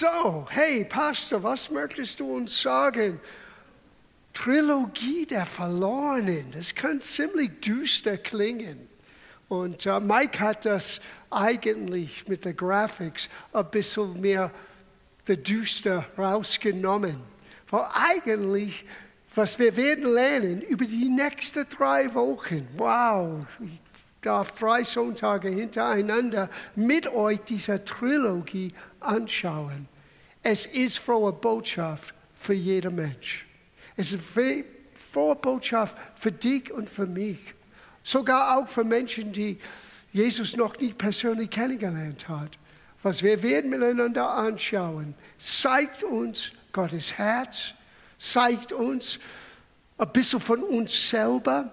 So, 0.00 0.46
hey 0.48 0.82
Pastor, 0.86 1.42
was 1.42 1.68
möchtest 1.70 2.20
du 2.20 2.34
uns 2.34 2.62
sagen? 2.62 3.20
Trilogie 4.32 5.26
der 5.26 5.44
Verlorenen, 5.44 6.50
das 6.52 6.74
kann 6.74 7.02
ziemlich 7.02 7.60
düster 7.60 8.16
klingen. 8.16 8.88
Und 9.50 9.84
uh, 9.84 10.00
Mike 10.00 10.40
hat 10.40 10.64
das 10.64 11.02
eigentlich 11.28 12.26
mit 12.28 12.46
der 12.46 12.54
Graphics 12.54 13.28
ein 13.52 13.70
bisschen 13.70 14.18
mehr 14.22 14.50
der 15.28 15.36
Düster 15.36 16.06
rausgenommen. 16.16 17.20
Weil 17.68 17.86
eigentlich, 17.92 18.86
was 19.34 19.58
wir 19.58 19.76
werden 19.76 20.10
lernen 20.10 20.62
über 20.62 20.86
die 20.86 21.10
nächsten 21.10 21.68
drei 21.68 22.14
Wochen, 22.14 22.66
wow, 22.78 23.44
darf 24.22 24.52
drei 24.52 24.84
Sonntage 24.84 25.48
hintereinander 25.48 26.48
mit 26.76 27.06
euch 27.08 27.40
diese 27.40 27.84
Trilogie 27.84 28.72
anschauen. 29.00 29.88
Es 30.42 30.66
ist 30.66 30.98
frohe 30.98 31.32
Botschaft 31.32 32.14
für 32.36 32.54
jeden 32.54 32.94
Mensch. 32.94 33.46
Es 33.96 34.12
ist 34.12 34.22
frohe 35.12 35.36
Botschaft 35.36 35.96
für 36.14 36.32
dich 36.32 36.72
und 36.72 36.88
für 36.88 37.06
mich. 37.06 37.38
Sogar 38.02 38.56
auch 38.58 38.68
für 38.68 38.84
Menschen, 38.84 39.32
die 39.32 39.58
Jesus 40.12 40.56
noch 40.56 40.76
nicht 40.78 40.98
persönlich 40.98 41.50
kennengelernt 41.50 42.28
hat. 42.28 42.58
Was 43.02 43.22
wir 43.22 43.42
werden 43.42 43.70
miteinander 43.70 44.28
anschauen, 44.28 45.14
zeigt 45.38 46.04
uns 46.04 46.52
Gottes 46.72 47.16
Herz, 47.16 47.72
zeigt 48.18 48.72
uns 48.72 49.18
ein 49.96 50.12
bisschen 50.12 50.40
von 50.40 50.62
uns 50.62 51.08
selber, 51.10 51.72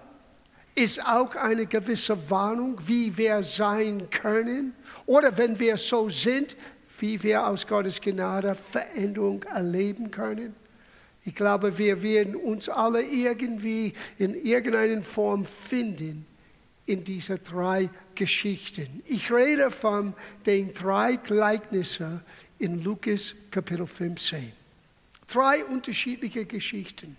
ist 0.78 1.04
auch 1.04 1.34
eine 1.34 1.66
gewisse 1.66 2.30
Warnung, 2.30 2.78
wie 2.86 3.16
wir 3.16 3.42
sein 3.42 4.08
können 4.10 4.74
oder 5.06 5.36
wenn 5.36 5.58
wir 5.58 5.76
so 5.76 6.08
sind, 6.08 6.54
wie 7.00 7.20
wir 7.22 7.46
aus 7.46 7.66
Gottes 7.66 8.00
Gnade 8.00 8.54
Veränderung 8.54 9.42
erleben 9.42 10.10
können. 10.10 10.54
Ich 11.24 11.34
glaube, 11.34 11.76
wir 11.76 12.00
werden 12.02 12.36
uns 12.36 12.68
alle 12.68 13.02
irgendwie 13.02 13.92
in 14.18 14.34
irgendeiner 14.34 15.02
Form 15.02 15.44
finden 15.44 16.24
in 16.86 17.02
diese 17.02 17.38
drei 17.38 17.90
Geschichten. 18.14 19.02
Ich 19.06 19.32
rede 19.32 19.70
von 19.70 20.14
den 20.46 20.72
drei 20.72 21.16
Gleichnissen 21.16 22.20
in 22.58 22.82
Lukas 22.84 23.34
Kapitel 23.50 23.86
15. 23.86 24.52
Drei 25.30 25.64
unterschiedliche 25.64 26.46
Geschichten, 26.46 27.16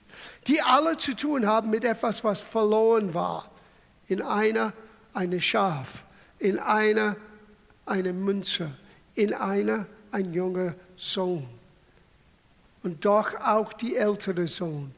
die 0.48 0.62
alle 0.62 0.98
zu 0.98 1.16
tun 1.16 1.46
haben 1.46 1.70
mit 1.70 1.84
etwas, 1.84 2.24
was 2.24 2.42
verloren 2.42 3.14
war. 3.14 3.50
In 4.08 4.22
einer 4.22 4.74
eine 5.14 5.40
Schaf, 5.40 6.04
in 6.40 6.58
einer 6.60 7.16
eine 7.86 8.14
Münze, 8.14 8.72
in 9.16 9.34
einer 9.34 9.86
ein 10.12 10.34
junger 10.34 10.76
Sohn. 10.98 11.48
Und 12.84 13.04
doch 13.06 13.36
auch 13.36 13.74
die 13.74 13.96
ältere 13.96 14.48
Sohn, 14.48 14.92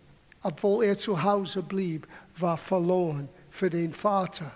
obwohl 0.43 0.85
er 0.85 0.97
zu 0.97 1.21
Hause 1.21 1.61
blieb, 1.61 2.07
war 2.37 2.57
verloren 2.57 3.27
für 3.49 3.69
den 3.69 3.93
Vater. 3.93 4.51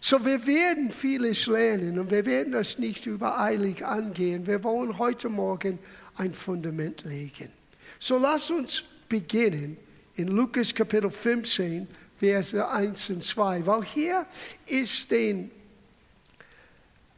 So, 0.00 0.24
wir 0.24 0.46
werden 0.46 0.90
vieles 0.92 1.46
lernen 1.46 1.98
und 1.98 2.10
wir 2.10 2.26
werden 2.26 2.52
das 2.52 2.78
nicht 2.78 3.06
übereilig 3.06 3.84
angehen. 3.84 4.46
Wir 4.46 4.62
wollen 4.64 4.98
heute 4.98 5.28
Morgen 5.28 5.78
ein 6.16 6.34
Fundament 6.34 7.04
legen. 7.04 7.61
So, 8.04 8.18
lass 8.18 8.50
uns 8.50 8.82
beginnen 9.08 9.76
in 10.16 10.26
Lukas 10.26 10.74
Kapitel 10.74 11.08
15, 11.08 11.86
Verse 12.18 12.68
1 12.68 13.10
und 13.10 13.22
2, 13.22 13.64
weil 13.64 13.84
hier 13.84 14.26
ist 14.66 15.08
den, 15.08 15.52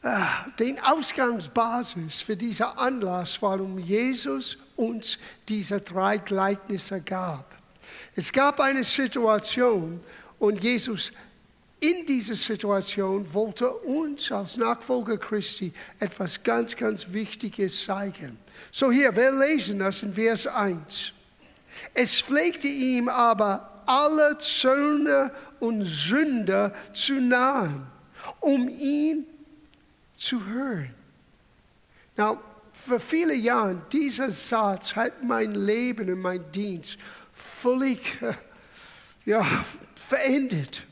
äh, 0.03 0.11
den 0.59 0.79
Ausgangsbasis 0.81 2.21
für 2.21 2.37
diesen 2.37 2.67
Anlass, 2.67 3.41
warum 3.41 3.79
Jesus 3.79 4.59
uns 4.77 5.17
diese 5.49 5.81
drei 5.81 6.19
Gleichnisse 6.19 7.01
gab. 7.01 7.57
Es 8.15 8.31
gab 8.31 8.61
eine 8.61 8.85
Situation 8.85 10.01
und 10.39 10.63
Jesus 10.63 11.13
in 11.81 12.05
dieser 12.05 12.35
Situation 12.35 13.33
wollte 13.33 13.71
uns 13.71 14.31
als 14.31 14.59
Nachfolger 14.59 15.17
Christi 15.17 15.73
etwas 15.99 16.43
ganz, 16.43 16.77
ganz 16.77 17.11
Wichtiges 17.11 17.85
zeigen. 17.85 18.44
So 18.71 18.91
hier, 18.91 19.15
wir 19.15 19.31
lesen 19.31 19.79
das 19.79 20.03
in 20.03 20.15
Vers 20.15 20.47
1. 20.47 21.13
Es 21.93 22.21
pflegte 22.21 22.69
ihm 22.69 23.09
aber 23.09 23.83
alle 23.87 24.39
Zöllner 24.39 25.31
und 25.61 25.85
Sünder 25.85 26.75
zu 26.93 27.15
nahen, 27.15 27.87
um 28.41 28.69
ihn 28.69 29.27
zu 30.17 30.45
hören. 30.45 30.95
Now, 32.17 32.41
für 32.73 33.01
viele 33.01 33.35
Jahre, 33.35 33.81
dieser 33.93 34.31
Satz 34.31 34.95
hat 34.95 35.23
mein 35.23 35.55
Leben 35.55 36.13
und 36.13 36.21
mein 36.21 36.53
Dienst 36.53 36.99
völlig 37.33 38.01
ja, 39.25 39.45
verändert. 39.95 40.83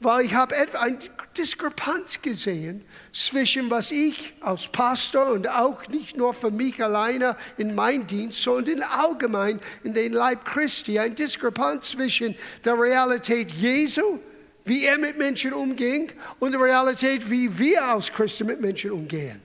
Weil 0.00 0.26
ich 0.26 0.34
habe 0.34 0.54
eine 0.54 0.98
Diskrepanz 1.36 2.22
gesehen 2.22 2.84
zwischen 3.12 3.68
was 3.70 3.90
ich 3.90 4.32
als 4.40 4.68
Pastor 4.68 5.32
und 5.32 5.48
auch 5.48 5.88
nicht 5.88 6.16
nur 6.16 6.34
für 6.34 6.50
mich 6.50 6.82
alleine 6.82 7.36
in 7.56 7.74
meinem 7.74 8.06
Dienst, 8.06 8.42
sondern 8.42 8.82
allgemein 8.82 9.60
in 9.82 9.94
den 9.94 10.12
Leib 10.12 10.44
Christi, 10.44 10.98
eine 10.98 11.14
Diskrepanz 11.14 11.90
zwischen 11.90 12.36
der 12.64 12.78
Realität 12.78 13.50
Jesu, 13.52 14.18
wie 14.64 14.84
er 14.84 14.98
mit 14.98 15.18
Menschen 15.18 15.52
umging, 15.52 16.12
und 16.38 16.52
der 16.52 16.60
Realität, 16.60 17.28
wie 17.28 17.58
wir 17.58 17.84
als 17.84 18.12
Christen 18.12 18.46
mit 18.46 18.60
Menschen 18.60 18.92
umgehen. 18.92 19.40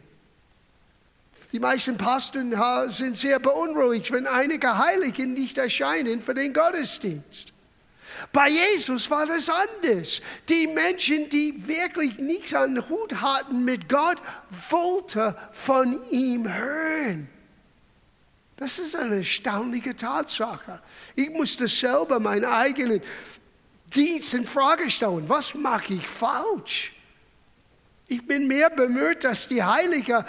Die 1.51 1.59
meisten 1.59 1.97
Pastoren 1.97 2.51
sind 2.89 3.17
sehr 3.17 3.39
beunruhigt, 3.39 4.11
wenn 4.11 4.25
einige 4.25 4.77
Heiligen 4.77 5.33
nicht 5.33 5.57
erscheinen 5.57 6.21
für 6.21 6.33
den 6.33 6.51
Gottesdienst. 6.51 7.52
Bei 8.31 8.49
Jesus 8.49 9.09
war 9.09 9.25
das 9.25 9.49
anders. 9.49 10.21
Die 10.47 10.67
Menschen, 10.67 11.29
die 11.29 11.67
wirklich 11.67 12.17
nichts 12.17 12.53
an 12.53 12.75
den 12.75 12.89
Hut 12.89 13.21
hatten 13.21 13.65
mit 13.65 13.89
Gott, 13.89 14.17
wollten 14.69 15.35
von 15.51 15.99
ihm 16.09 16.51
hören. 16.51 17.29
Das 18.57 18.79
ist 18.79 18.95
eine 18.95 19.17
erstaunliche 19.17 19.95
Tatsache. 19.95 20.81
Ich 21.15 21.29
musste 21.31 21.67
selber 21.67 22.19
meinen 22.19 22.45
eigenen 22.45 23.01
Dienst 23.87 24.33
in 24.33 24.45
Frage 24.45 24.89
stellen. 24.89 25.27
Was 25.27 25.53
mache 25.53 25.95
ich 25.95 26.07
falsch? 26.07 26.93
Ich 28.07 28.25
bin 28.25 28.47
mehr 28.47 28.69
bemüht, 28.69 29.23
dass 29.23 29.47
die 29.47 29.63
Heiligen 29.63 30.23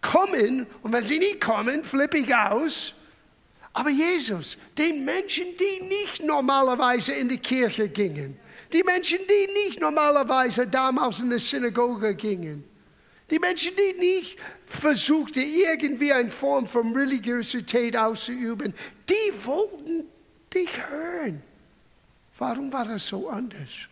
kommen 0.00 0.66
und 0.82 0.92
wenn 0.92 1.04
sie 1.04 1.18
nicht 1.18 1.40
kommen, 1.40 1.84
flippe 1.84 2.18
ich 2.18 2.34
aus. 2.34 2.94
Aber 3.78 3.90
Jesus, 3.90 4.56
den 4.76 5.04
Menschen, 5.04 5.46
die 5.56 5.84
nicht 5.84 6.24
normalerweise 6.24 7.12
in 7.12 7.28
die 7.28 7.38
Kirche 7.38 7.88
gingen, 7.88 8.36
die 8.72 8.82
Menschen, 8.82 9.20
die 9.20 9.52
nicht 9.52 9.78
normalerweise 9.78 10.66
damals 10.66 11.20
in 11.20 11.30
die 11.30 11.38
Synagoge 11.38 12.16
gingen, 12.16 12.64
die 13.30 13.38
Menschen, 13.38 13.70
die 13.76 13.96
nicht 13.96 14.36
versuchten, 14.66 15.44
irgendwie 15.44 16.12
eine 16.12 16.28
Form 16.28 16.66
von 16.66 16.92
Religiosität 16.92 17.96
auszuüben, 17.96 18.74
die 19.08 19.44
wollten 19.44 20.06
dich 20.52 20.70
hören. 20.90 21.40
Warum 22.36 22.72
war 22.72 22.84
das 22.84 23.06
so 23.06 23.28
anders? 23.28 23.86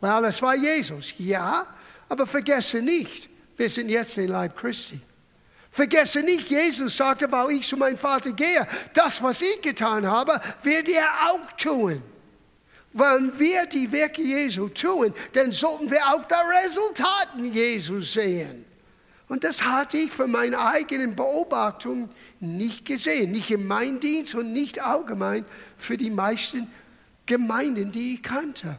Weil 0.00 0.24
es 0.24 0.42
war 0.42 0.56
Jesus, 0.56 1.14
ja, 1.18 1.64
aber 2.08 2.26
vergesse 2.26 2.82
nicht, 2.82 3.28
wir 3.56 3.70
sind 3.70 3.88
jetzt 3.88 4.16
der 4.16 4.26
Leib 4.26 4.56
Christi. 4.56 5.00
Vergesse 5.74 6.22
nicht, 6.22 6.50
Jesus 6.50 6.96
sagte, 6.96 7.32
weil 7.32 7.50
ich 7.50 7.66
zu 7.66 7.76
meinem 7.76 7.98
Vater 7.98 8.30
gehe, 8.30 8.64
das, 8.92 9.20
was 9.20 9.42
ich 9.42 9.60
getan 9.60 10.06
habe, 10.06 10.40
wird 10.62 10.88
er 10.88 11.32
auch 11.32 11.50
tun. 11.56 12.00
Wenn 12.92 13.36
wir 13.36 13.66
die 13.66 13.90
Werke 13.90 14.22
Jesu 14.22 14.68
tun, 14.68 15.12
dann 15.32 15.50
sollten 15.50 15.90
wir 15.90 16.06
auch 16.06 16.24
die 16.26 16.64
Resultaten 16.64 17.52
Jesu 17.52 18.00
sehen. 18.00 18.64
Und 19.26 19.42
das 19.42 19.64
hatte 19.64 19.98
ich 19.98 20.12
von 20.12 20.30
meiner 20.30 20.64
eigenen 20.64 21.16
Beobachtung 21.16 22.08
nicht 22.38 22.84
gesehen. 22.84 23.32
Nicht 23.32 23.50
in 23.50 23.66
meinem 23.66 23.98
Dienst 23.98 24.36
und 24.36 24.52
nicht 24.52 24.78
allgemein 24.78 25.44
für 25.76 25.96
die 25.96 26.10
meisten 26.10 26.70
Gemeinden, 27.26 27.90
die 27.90 28.14
ich 28.14 28.22
kannte. 28.22 28.78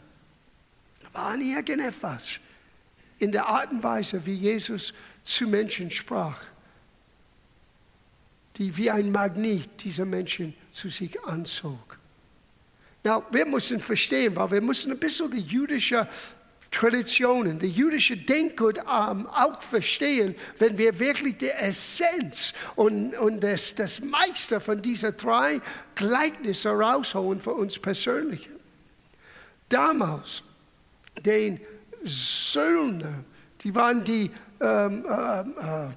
Da 1.03 1.19
war 1.19 1.35
irgendetwas 1.35 2.39
in 3.19 3.33
der 3.33 3.47
Art 3.47 3.71
und 3.71 3.83
Weise, 3.83 4.25
wie 4.25 4.35
Jesus 4.35 4.93
zu 5.25 5.45
Menschen 5.45 5.91
sprach 5.91 6.37
die 8.57 8.75
wie 8.77 8.89
ein 8.89 9.11
Magnet 9.11 9.83
diese 9.83 10.05
Menschen 10.05 10.53
zu 10.71 10.89
sich 10.89 11.21
anzog. 11.25 11.97
Ja, 13.03 13.21
wir 13.31 13.45
müssen 13.45 13.79
verstehen, 13.79 14.35
weil 14.35 14.51
wir 14.51 14.61
müssen 14.61 14.91
ein 14.91 14.99
bisschen 14.99 15.29
die 15.29 15.41
jüdische 15.41 16.07
Traditionen, 16.71 17.59
die 17.59 17.69
jüdische 17.69 18.17
Denkgut 18.17 18.79
ähm, 18.79 19.27
auch 19.27 19.61
verstehen, 19.61 20.35
wenn 20.59 20.77
wir 20.77 20.97
wirklich 20.99 21.37
die 21.37 21.49
Essenz 21.49 22.53
und, 22.75 23.15
und 23.15 23.41
das, 23.41 23.75
das 23.75 24.01
meiste 24.01 24.59
von 24.59 24.81
diesen 24.81 25.15
drei 25.15 25.61
Gleichnissen 25.93 26.71
rausholen 26.71 27.39
für 27.39 27.53
uns 27.53 27.79
persönlich. 27.79 28.49
Damals, 29.69 30.43
den 31.21 31.61
Söhne, 32.03 33.23
die 33.61 33.73
waren 33.73 34.03
die 34.03 34.31
ähm, 34.59 35.05
äh, 35.07 35.39
äh, 35.39 35.89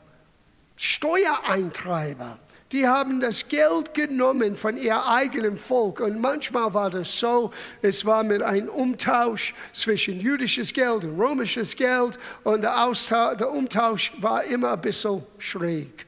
Steuereintreiber. 0.77 2.39
Die 2.73 2.87
haben 2.87 3.21
das 3.21 3.49
Geld 3.49 3.95
genommen 3.95 4.57
von 4.57 4.77
ihr 4.77 5.07
eigenen 5.07 5.57
Volk. 5.57 6.01
Und 6.01 6.21
manchmal 6.21 6.75
war 6.75 6.91
das 6.91 7.19
so, 7.19 7.51
es 7.81 8.05
war 8.05 8.23
mit 8.23 8.43
einem 8.43 8.69
Umtausch 8.69 9.55
zwischen 9.73 10.21
jüdisches 10.21 10.73
Geld 10.73 11.05
und 11.05 11.19
römisches 11.19 11.75
Geld. 11.77 12.19
Und 12.45 12.63
der, 12.63 12.85
Austausch, 12.85 13.37
der 13.37 13.51
Umtausch 13.51 14.13
war 14.19 14.45
immer 14.45 14.73
ein 14.73 14.81
bisschen 14.81 15.23
schräg 15.39 16.08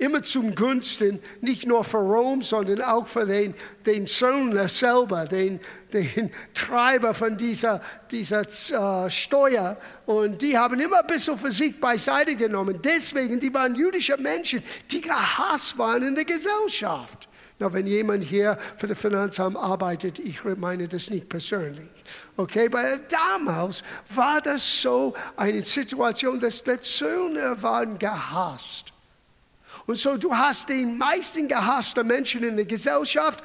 immer 0.00 0.22
zum 0.22 0.54
Gunsten, 0.54 1.20
nicht 1.42 1.66
nur 1.66 1.84
für 1.84 1.98
Rom, 1.98 2.42
sondern 2.42 2.80
auch 2.82 3.06
für 3.06 3.26
den, 3.26 3.54
den 3.84 4.06
Söldner 4.06 4.68
selber, 4.68 5.26
den, 5.26 5.60
den 5.92 6.30
Treiber 6.54 7.12
von 7.12 7.36
dieser, 7.36 7.82
dieser 8.10 8.40
äh, 8.40 9.10
Steuer. 9.10 9.76
Und 10.06 10.40
die 10.40 10.56
haben 10.56 10.80
immer 10.80 11.00
ein 11.00 11.06
bisschen 11.06 11.38
für 11.38 11.52
sich 11.52 11.78
beiseite 11.78 12.34
genommen. 12.34 12.80
Deswegen, 12.82 13.38
die 13.38 13.52
waren 13.52 13.74
jüdische 13.74 14.16
Menschen, 14.16 14.62
die 14.90 15.02
gehasst 15.02 15.76
waren 15.76 16.02
in 16.02 16.14
der 16.14 16.24
Gesellschaft. 16.24 17.28
Na, 17.58 17.70
wenn 17.70 17.86
jemand 17.86 18.24
hier 18.24 18.56
für 18.78 18.86
das 18.86 18.98
Finanzamt 18.98 19.54
arbeitet, 19.54 20.18
ich 20.18 20.42
meine 20.56 20.88
das 20.88 21.10
nicht 21.10 21.28
persönlich. 21.28 21.90
Okay, 22.38 22.72
weil 22.72 23.00
damals 23.10 23.82
war 24.14 24.40
das 24.40 24.80
so 24.80 25.12
eine 25.36 25.60
Situation, 25.60 26.40
dass 26.40 26.64
die 26.64 26.78
Söldner 26.80 27.62
waren 27.62 27.98
gehasst. 27.98 28.89
Und 29.90 29.96
so, 29.96 30.16
du 30.16 30.32
hast 30.32 30.68
den 30.68 30.96
meisten 30.98 31.48
gehassten 31.48 32.06
Menschen 32.06 32.44
in 32.44 32.54
der 32.54 32.64
Gesellschaft 32.64 33.42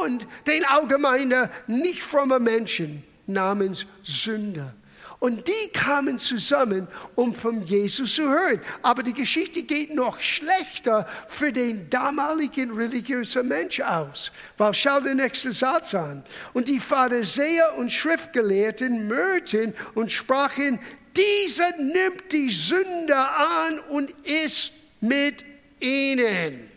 und 0.00 0.28
den 0.46 0.64
allgemeinen, 0.64 1.48
nicht 1.66 2.04
frommen 2.04 2.40
Menschen 2.40 3.02
namens 3.26 3.84
Sünder. 4.04 4.72
Und 5.18 5.48
die 5.48 5.68
kamen 5.72 6.16
zusammen, 6.20 6.86
um 7.16 7.34
von 7.34 7.64
Jesus 7.64 8.14
zu 8.14 8.28
hören. 8.28 8.60
Aber 8.80 9.02
die 9.02 9.12
Geschichte 9.12 9.64
geht 9.64 9.92
noch 9.92 10.20
schlechter 10.20 11.04
für 11.26 11.50
den 11.50 11.90
damaligen 11.90 12.70
religiösen 12.70 13.48
Mensch 13.48 13.80
aus. 13.80 14.30
Weil 14.56 14.74
schau 14.74 15.00
den 15.00 15.16
nächsten 15.16 15.50
Satz 15.50 15.96
an. 15.96 16.22
Und 16.52 16.68
die 16.68 16.78
Pharisäer 16.78 17.76
und 17.76 17.90
Schriftgelehrten 17.90 19.08
mörten 19.08 19.74
und 19.96 20.12
sprachen, 20.12 20.78
dieser 21.16 21.76
nimmt 21.76 22.30
die 22.30 22.50
Sünder 22.50 23.36
an 23.36 23.80
und 23.88 24.14
ist 24.22 24.74
mit 25.00 25.47
ihnen. 25.80 26.70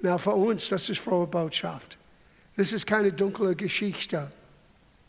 Na, 0.00 0.18
für 0.18 0.34
uns, 0.34 0.68
das 0.68 0.88
ist 0.88 1.00
frohe 1.00 1.26
Botschaft. 1.26 1.96
Das 2.56 2.72
ist 2.72 2.86
keine 2.86 3.12
dunkle 3.12 3.54
Geschichte. 3.54 4.30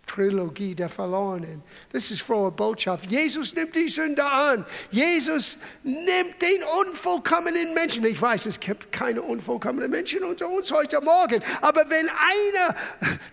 Trilogie 0.06 0.75
der 0.75 0.89
Verlorenen. 0.89 1.63
Das 1.91 2.12
ist 2.12 2.21
frohe 2.21 2.51
Botschaft. 2.51 3.09
Jesus 3.09 3.56
nimmt 3.56 3.75
die 3.75 3.89
Sünder 3.89 4.31
an. 4.31 4.65
Jesus 4.91 5.57
nimmt 5.81 6.41
den 6.41 6.63
unvollkommenen 6.81 7.74
Menschen. 7.74 8.06
Ich 8.06 8.21
weiß, 8.21 8.45
es 8.45 8.59
gibt 8.59 8.91
keine 8.91 9.21
unvollkommenen 9.21 9.89
Menschen 9.89 10.24
unter 10.24 10.47
uns 10.50 10.71
heute 10.71 11.01
Morgen. 11.01 11.41
Aber 11.62 11.89
wenn 11.89 12.07
einer 12.09 12.75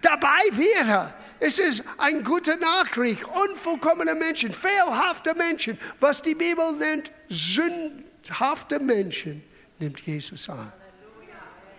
dabei 0.00 0.42
wäre, 0.52 1.12
es 1.40 1.58
ist 1.58 1.82
ein 1.98 2.22
guter 2.24 2.56
Nachkrieg. 2.56 3.18
Unvollkommene 3.28 4.14
Menschen, 4.14 4.52
fehlhafte 4.52 5.34
Menschen, 5.34 5.78
was 5.98 6.22
die 6.22 6.34
Bibel 6.34 6.72
nennt, 6.72 7.10
Sünder 7.28 8.09
sündhafte 8.30 8.78
Menschen 8.78 9.42
nimmt 9.78 10.00
Jesus 10.00 10.48
an. 10.48 10.72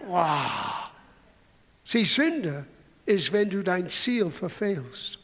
Wow. 0.08 0.92
Sieh, 1.84 2.06
Sünde 2.06 2.66
ist, 3.06 3.32
wenn 3.32 3.50
du 3.50 3.64
dein 3.64 3.90
Ziel 3.90 4.30
verfehlst. 4.32 5.20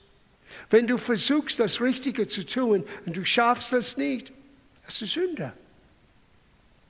Wenn 0.70 0.88
du 0.88 0.98
versuchst, 0.98 1.60
das 1.60 1.82
Richtige 1.82 2.28
zu 2.28 2.46
tun 2.46 2.84
und 3.06 3.18
du 3.18 3.26
schaffst 3.26 3.74
das 3.74 3.98
nicht, 3.98 4.32
das 4.86 5.02
ist 5.02 5.14
Sünde. 5.14 5.54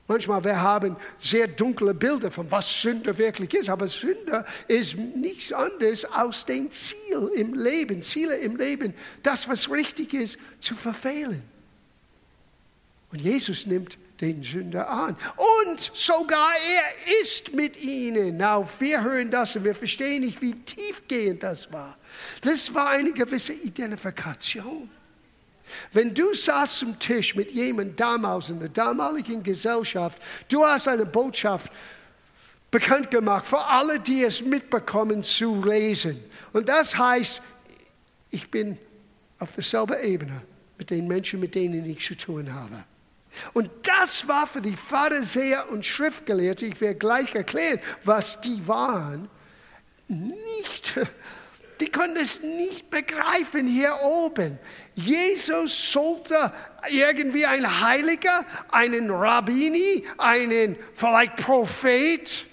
Manchmal 0.08 0.44
wir 0.44 0.62
haben 0.62 0.96
sehr 1.20 1.48
dunkle 1.48 1.94
Bilder 1.94 2.32
von 2.32 2.50
was 2.50 2.82
Sünde 2.82 3.18
wirklich 3.18 3.54
ist, 3.54 3.70
aber 3.70 3.88
Sünde 3.88 4.46
ist 4.68 4.96
nichts 4.96 5.52
anderes 5.52 6.06
als 6.06 6.46
den 6.46 6.72
Ziel 6.72 7.30
im 7.36 7.54
Leben, 7.54 8.02
Ziele 8.02 8.38
im 8.38 8.56
Leben, 8.56 8.94
das 9.22 9.50
was 9.50 9.70
richtig 9.70 10.14
ist, 10.14 10.38
zu 10.62 10.76
verfehlen. 10.76 11.42
Und 13.12 13.20
Jesus 13.20 13.66
nimmt 13.66 13.98
den 14.22 14.44
Sünder 14.44 14.90
an. 14.90 15.16
Und 15.66 15.92
sogar 15.94 16.52
er 16.56 17.22
ist 17.22 17.54
mit 17.54 17.78
ihnen. 17.82 18.38
Na, 18.38 18.68
wir 18.80 19.04
hören 19.04 19.30
das 19.32 19.56
und 19.56 19.64
wir 19.64 19.76
verstehen 19.76 20.24
nicht, 20.24 20.42
wie 20.42 20.54
tiefgehend 20.54 21.44
das 21.44 21.72
war. 21.72 21.98
Das 22.42 22.74
war 22.74 22.90
eine 22.90 23.12
gewisse 23.14 23.54
Identifikation. 23.54 24.90
Wenn 25.92 26.14
du 26.14 26.34
saßt 26.34 26.80
zum 26.80 27.00
Tisch 27.00 27.36
mit 27.36 27.52
jemandem 27.52 27.96
damals 27.96 28.50
in 28.50 28.60
der 28.60 28.70
damaligen 28.70 29.44
Gesellschaft, 29.44 30.22
du 30.50 30.66
hast 30.66 30.88
eine 30.88 31.06
Botschaft 31.06 31.72
bekannt 32.72 33.12
gemacht 33.12 33.46
für 33.46 33.64
alle, 33.64 34.00
die 34.00 34.24
es 34.24 34.42
mitbekommen 34.42 35.24
zu 35.24 35.64
lesen. 35.64 36.24
Und 36.54 36.70
das 36.70 36.98
heißt, 36.98 37.42
ich 38.32 38.50
bin 38.50 38.78
auf 39.40 39.54
derselben 39.54 39.96
Ebene 40.04 40.42
mit 40.78 40.90
den 40.90 41.08
Menschen, 41.08 41.40
mit 41.40 41.56
denen 41.56 41.86
ich 41.86 42.04
zu 42.06 42.16
tun 42.16 42.54
habe. 42.54 42.84
Und 43.54 43.70
das 43.84 44.28
war 44.28 44.48
für 44.48 44.62
die 44.62 44.76
Pharisäer 44.76 45.70
und 45.72 45.86
Schriftgelehrte, 45.86 46.66
ich 46.66 46.80
werde 46.82 47.00
gleich 47.00 47.34
erklären, 47.36 47.80
was 48.04 48.42
die 48.42 48.68
waren, 48.68 49.30
nicht, 50.08 51.00
die 51.80 51.90
konnten 51.90 52.18
es 52.18 52.42
nicht 52.42 52.90
begreifen 52.90 53.68
hier 53.68 54.00
oben. 54.02 54.58
Jesus 54.96 55.92
sollte 55.92 56.52
irgendwie 56.90 57.46
ein 57.46 57.82
Heiliger, 57.82 58.46
einen 58.72 59.12
Rabbini, 59.12 60.06
einen 60.18 60.76
vielleicht 60.96 61.36
Prophet, 61.38 62.48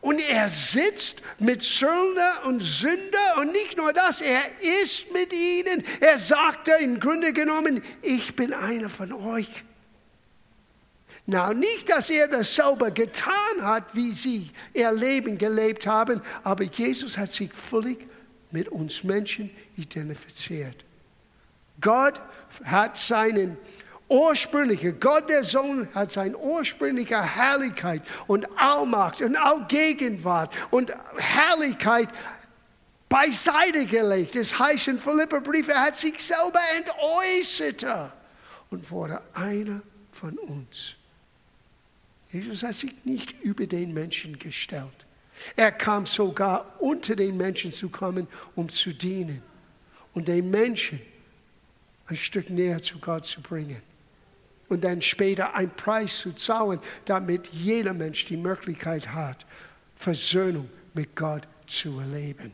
und 0.00 0.20
er 0.20 0.48
sitzt 0.48 1.16
mit 1.38 1.62
Söldner 1.62 2.42
und 2.44 2.60
Sünder 2.60 3.36
und 3.38 3.52
nicht 3.52 3.76
nur 3.76 3.92
das, 3.92 4.20
er 4.20 4.42
ist 4.82 5.12
mit 5.12 5.32
ihnen. 5.32 5.84
Er 6.00 6.18
sagte 6.18 6.72
im 6.80 7.00
Grunde 7.00 7.32
genommen, 7.32 7.82
ich 8.02 8.36
bin 8.36 8.52
einer 8.52 8.88
von 8.88 9.12
euch. 9.12 9.48
Na, 11.30 11.52
nicht, 11.52 11.90
dass 11.90 12.08
er 12.08 12.26
das 12.26 12.54
sauber 12.54 12.90
getan 12.90 13.34
hat, 13.60 13.94
wie 13.94 14.12
sie 14.12 14.50
ihr 14.72 14.90
Leben 14.90 15.36
gelebt 15.36 15.86
haben, 15.86 16.22
aber 16.42 16.64
Jesus 16.64 17.18
hat 17.18 17.28
sich 17.28 17.52
völlig 17.52 17.98
mit 18.50 18.66
uns 18.70 19.04
Menschen 19.04 19.50
identifiziert. 19.76 20.76
Gott 21.82 22.18
hat 22.64 22.96
seinen 22.96 23.58
ursprünglichen, 24.08 24.98
Gott 24.98 25.28
der 25.28 25.44
Sohn 25.44 25.86
hat 25.94 26.10
seine 26.12 26.34
ursprüngliche 26.38 27.22
Herrlichkeit 27.22 28.00
und 28.26 28.48
Allmacht 28.56 29.20
und 29.20 29.36
Allgegenwart 29.36 30.50
und 30.70 30.94
Herrlichkeit 31.18 32.08
beiseite 33.10 33.84
gelegt. 33.84 34.34
Das 34.34 34.58
heißt 34.58 34.88
in 34.88 34.98
Philipperbrief, 34.98 35.68
er 35.68 35.82
hat 35.82 35.96
sich 35.96 36.24
selber 36.24 36.60
entäußert 36.78 37.84
und 38.70 38.90
wurde 38.90 39.20
einer 39.34 39.82
von 40.10 40.38
uns. 40.38 40.94
Jesus 42.30 42.62
hat 42.62 42.74
sich 42.74 42.92
nicht 43.04 43.42
über 43.42 43.66
den 43.66 43.94
Menschen 43.94 44.38
gestellt. 44.38 45.06
Er 45.56 45.72
kam 45.72 46.06
sogar 46.06 46.80
unter 46.80 47.16
den 47.16 47.36
Menschen 47.36 47.72
zu 47.72 47.88
kommen, 47.88 48.26
um 48.54 48.68
zu 48.68 48.92
dienen 48.92 49.42
und 50.12 50.28
den 50.28 50.50
Menschen 50.50 51.00
ein 52.06 52.16
Stück 52.16 52.50
näher 52.50 52.82
zu 52.82 52.98
Gott 52.98 53.24
zu 53.24 53.40
bringen. 53.40 53.80
Und 54.68 54.84
dann 54.84 55.00
später 55.00 55.54
einen 55.54 55.70
Preis 55.70 56.18
zu 56.18 56.32
zahlen, 56.32 56.80
damit 57.06 57.48
jeder 57.48 57.94
Mensch 57.94 58.26
die 58.26 58.36
Möglichkeit 58.36 59.14
hat, 59.14 59.46
Versöhnung 59.96 60.68
mit 60.92 61.16
Gott 61.16 61.46
zu 61.66 61.98
erleben. 61.98 62.52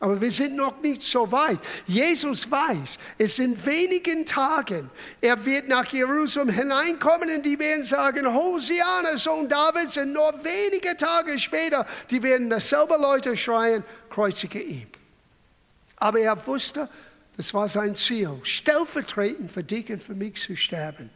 Aber 0.00 0.20
wir 0.20 0.30
sind 0.30 0.56
noch 0.56 0.80
nicht 0.82 1.02
so 1.02 1.30
weit. 1.30 1.58
Jesus 1.86 2.50
weiß, 2.50 2.90
es 3.16 3.36
sind 3.36 3.64
wenigen 3.64 4.26
Tagen. 4.26 4.90
Er 5.20 5.42
wird 5.46 5.68
nach 5.68 5.90
Jerusalem 5.92 6.50
hineinkommen 6.50 7.30
und 7.36 7.46
die 7.46 7.58
werden 7.58 7.84
sagen, 7.84 8.26
Hosiana, 8.26 9.16
Sohn 9.16 9.48
Davids. 9.48 9.96
Und 9.96 10.12
nur 10.12 10.32
wenige 10.42 10.96
Tage 10.96 11.38
später, 11.38 11.86
die 12.10 12.22
werden 12.22 12.50
dasselbe 12.50 12.96
Leute 12.96 13.36
schreien, 13.36 13.84
kreuzige 14.10 14.60
ihn. 14.60 14.88
Aber 15.96 16.18
er 16.18 16.44
wusste, 16.46 16.88
das 17.36 17.54
war 17.54 17.68
sein 17.68 17.94
Ziel, 17.94 18.40
stellvertretend 18.42 19.50
für 19.50 19.62
dich 19.62 19.90
und 19.90 20.02
für 20.02 20.14
mich 20.14 20.40
zu 20.40 20.56
sterben. 20.56 21.08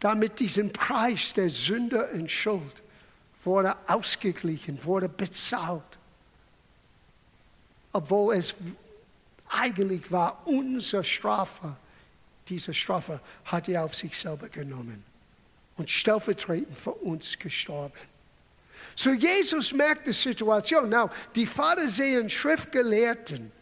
Damit 0.00 0.38
diesen 0.40 0.72
Preis 0.72 1.32
der 1.34 1.50
Sünde 1.50 2.08
und 2.12 2.30
Schuld 2.30 2.82
wurde 3.44 3.74
ausgeglichen, 3.86 4.84
wurde 4.84 5.08
bezahlt 5.08 5.82
obwohl 7.92 8.34
es 8.34 8.54
eigentlich 9.48 10.10
war 10.12 10.42
unsere 10.46 11.04
Strafe. 11.04 11.76
Diese 12.48 12.74
Strafe 12.74 13.20
hat 13.44 13.68
er 13.68 13.84
auf 13.84 13.94
sich 13.94 14.18
selber 14.18 14.48
genommen 14.48 15.04
und 15.76 15.90
stellvertretend 15.90 16.78
für 16.78 16.92
uns 16.92 17.38
gestorben. 17.38 17.94
So 18.96 19.10
Jesus 19.10 19.72
merkt 19.72 20.06
die 20.06 20.12
Situation. 20.12 20.90
Now, 20.90 21.10
die 21.34 21.46
Pharisäer 21.46 22.20
und 22.20 22.32
Schriftgelehrten, 22.32 23.52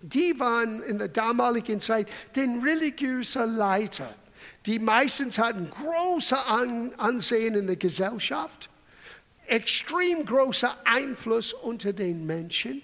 die 0.00 0.38
waren 0.38 0.82
in 0.82 0.98
der 0.98 1.08
damaligen 1.08 1.80
Zeit 1.80 2.08
den 2.34 2.62
religiösen 2.62 3.56
Leiter 3.56 4.14
die 4.68 4.78
meistens 4.78 5.38
hatten 5.38 5.70
große 5.70 6.36
Ansehen 6.98 7.54
in 7.54 7.66
der 7.66 7.76
Gesellschaft, 7.76 8.68
extrem 9.46 10.26
großer 10.26 10.76
Einfluss 10.84 11.54
unter 11.54 11.94
den 11.94 12.26
Menschen. 12.26 12.82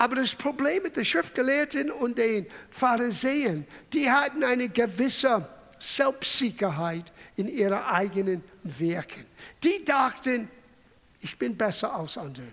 Aber 0.00 0.16
das 0.16 0.34
Problem 0.34 0.82
mit 0.82 0.96
den 0.96 1.04
Schriftgelehrten 1.04 1.90
und 1.90 2.16
den 2.16 2.46
Pharisäern, 2.70 3.66
die 3.92 4.10
hatten 4.10 4.42
eine 4.42 4.70
gewisse 4.70 5.46
Selbstsicherheit 5.78 7.12
in 7.36 7.46
ihren 7.46 7.82
eigenen 7.82 8.42
Werken. 8.62 9.26
Die 9.62 9.84
dachten, 9.84 10.48
ich 11.20 11.36
bin 11.36 11.54
besser 11.54 11.94
als 11.94 12.16
andere. 12.16 12.46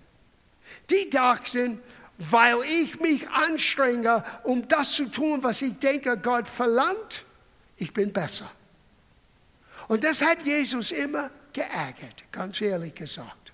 Die 0.90 1.10
dachten, 1.10 1.80
weil 2.18 2.64
ich 2.64 3.00
mich 3.00 3.30
anstrenge, 3.30 4.26
um 4.44 4.68
das 4.68 4.92
zu 4.92 5.06
tun, 5.06 5.42
was 5.42 5.62
ich 5.62 5.80
denke, 5.80 6.18
Gott 6.18 6.50
verlangt, 6.50 7.24
ich 7.78 7.94
bin 7.94 8.12
besser. 8.12 8.52
Und 9.88 10.04
das 10.04 10.22
hat 10.22 10.44
Jesus 10.44 10.92
immer 10.92 11.30
geärgert, 11.54 12.26
ganz 12.30 12.60
ehrlich 12.60 12.94
gesagt. 12.94 13.47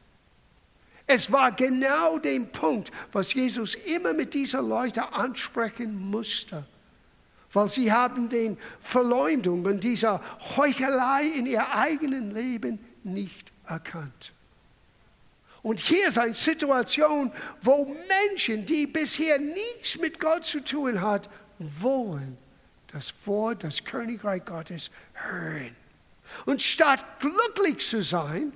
Es 1.06 1.32
war 1.32 1.52
genau 1.52 2.18
der 2.18 2.40
Punkt, 2.42 2.92
was 3.12 3.34
Jesus 3.34 3.76
immer 3.76 4.14
mit 4.14 4.34
diesen 4.34 4.68
Leuten 4.68 5.02
ansprechen 5.02 6.10
musste. 6.10 6.64
Weil 7.52 7.68
sie 7.68 7.92
haben 7.92 8.30
den 8.30 8.58
Verleumdung 8.82 9.66
und 9.66 9.84
dieser 9.84 10.22
Heuchelei 10.56 11.26
in 11.26 11.46
ihr 11.46 11.72
eigenen 11.74 12.34
Leben 12.34 12.80
nicht 13.04 13.52
erkannt. 13.68 14.32
Und 15.62 15.80
hier 15.80 16.10
ist 16.10 16.18
eine 16.18 16.34
Situation, 16.34 17.32
wo 17.62 17.86
Menschen, 18.08 18.66
die 18.66 18.86
bisher 18.86 19.40
nichts 19.40 19.98
mit 20.00 20.20
Gott 20.20 20.46
zu 20.46 20.62
tun 20.62 21.00
haben, 21.00 21.28
wollen 21.60 22.38
das 22.92 23.14
Wort, 23.26 23.64
das 23.64 23.84
Königreich 23.84 24.44
Gottes 24.46 24.90
hören. 25.14 25.76
Und 26.46 26.62
statt 26.62 27.06
glücklich 27.20 27.88
zu 27.88 28.02
sein, 28.02 28.52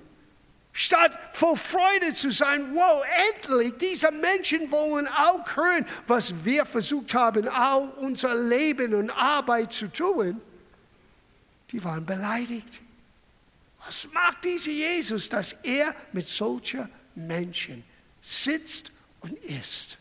statt 0.77 1.17
voll 1.34 1.57
Freude 1.57 2.13
zu 2.13 2.29
sein, 2.31 2.75
wow, 2.75 3.03
endlich, 3.34 3.74
diese 3.81 4.12
Menschen 4.12 4.69
wollen 4.69 5.07
auch 5.07 5.43
hören, 5.55 5.86
was 6.05 6.46
wir 6.46 6.67
versucht 6.67 7.15
haben, 7.15 7.48
auch 7.48 7.98
unser 7.98 8.36
Leben 8.36 8.93
und 8.93 9.10
Arbeit 9.10 9.74
zu 9.74 9.88
tun, 9.88 10.39
die 11.72 11.84
waren 11.84 12.05
beleidigt. 12.05 12.79
Was 13.88 14.07
macht 14.13 14.43
dieser 14.43 14.69
Jesus, 14.69 15.29
dass 15.29 15.53
er 15.63 15.96
mit 16.12 16.27
solchen 16.27 16.88
Menschen 17.15 17.84
sitzt 18.22 18.91
und 19.22 19.34
isst? 19.46 19.98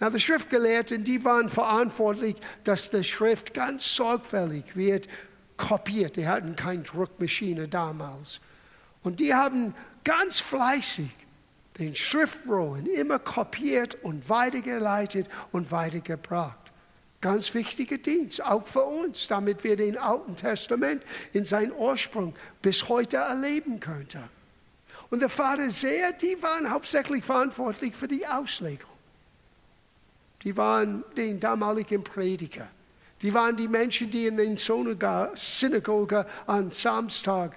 Na, 0.00 0.08
die 0.08 0.20
Schriftgelehrten, 0.20 1.04
die 1.04 1.22
waren 1.24 1.50
verantwortlich, 1.50 2.36
dass 2.64 2.90
die 2.90 3.04
Schrift 3.04 3.52
ganz 3.52 3.96
sorgfältig 3.96 4.64
wird 4.74 5.08
kopiert. 5.58 6.16
Die 6.16 6.26
hatten 6.26 6.56
keine 6.56 6.82
Druckmaschine 6.82 7.68
damals. 7.68 8.40
Und 9.06 9.20
die 9.20 9.32
haben 9.32 9.72
ganz 10.02 10.40
fleißig 10.40 11.10
den 11.78 11.94
Schriftrollen 11.94 12.86
immer 12.86 13.20
kopiert 13.20 13.96
und 14.02 14.28
weitergeleitet 14.28 15.28
und 15.52 15.70
weitergebracht. 15.70 16.58
Ganz 17.20 17.54
wichtiger 17.54 17.98
Dienst, 17.98 18.42
auch 18.42 18.66
für 18.66 18.82
uns, 18.82 19.28
damit 19.28 19.62
wir 19.62 19.76
den 19.76 19.96
Alten 19.96 20.34
Testament 20.34 21.04
in 21.32 21.44
seinem 21.44 21.70
Ursprung 21.70 22.34
bis 22.62 22.88
heute 22.88 23.18
erleben 23.18 23.78
könnten. 23.78 24.24
Und 25.10 25.22
die 25.22 25.28
Pharisäer, 25.28 26.12
die 26.12 26.42
waren 26.42 26.68
hauptsächlich 26.68 27.22
verantwortlich 27.22 27.94
für 27.94 28.08
die 28.08 28.26
Auslegung. 28.26 28.90
Die 30.42 30.56
waren 30.56 31.04
den 31.16 31.38
damaligen 31.38 32.02
Prediger. 32.02 32.66
Die 33.22 33.32
waren 33.32 33.56
die 33.56 33.68
Menschen, 33.68 34.10
die 34.10 34.26
in 34.26 34.36
den 34.36 34.56
Synagoge 34.56 36.26
am 36.48 36.72
Samstag, 36.72 37.56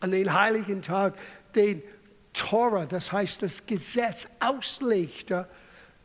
an 0.00 0.10
den 0.10 0.32
heiligen 0.32 0.82
Tag, 0.82 1.14
den 1.54 1.82
Torah, 2.32 2.84
das 2.84 3.12
heißt 3.12 3.42
das 3.42 3.66
Gesetz, 3.66 4.28
auslegte 4.40 5.48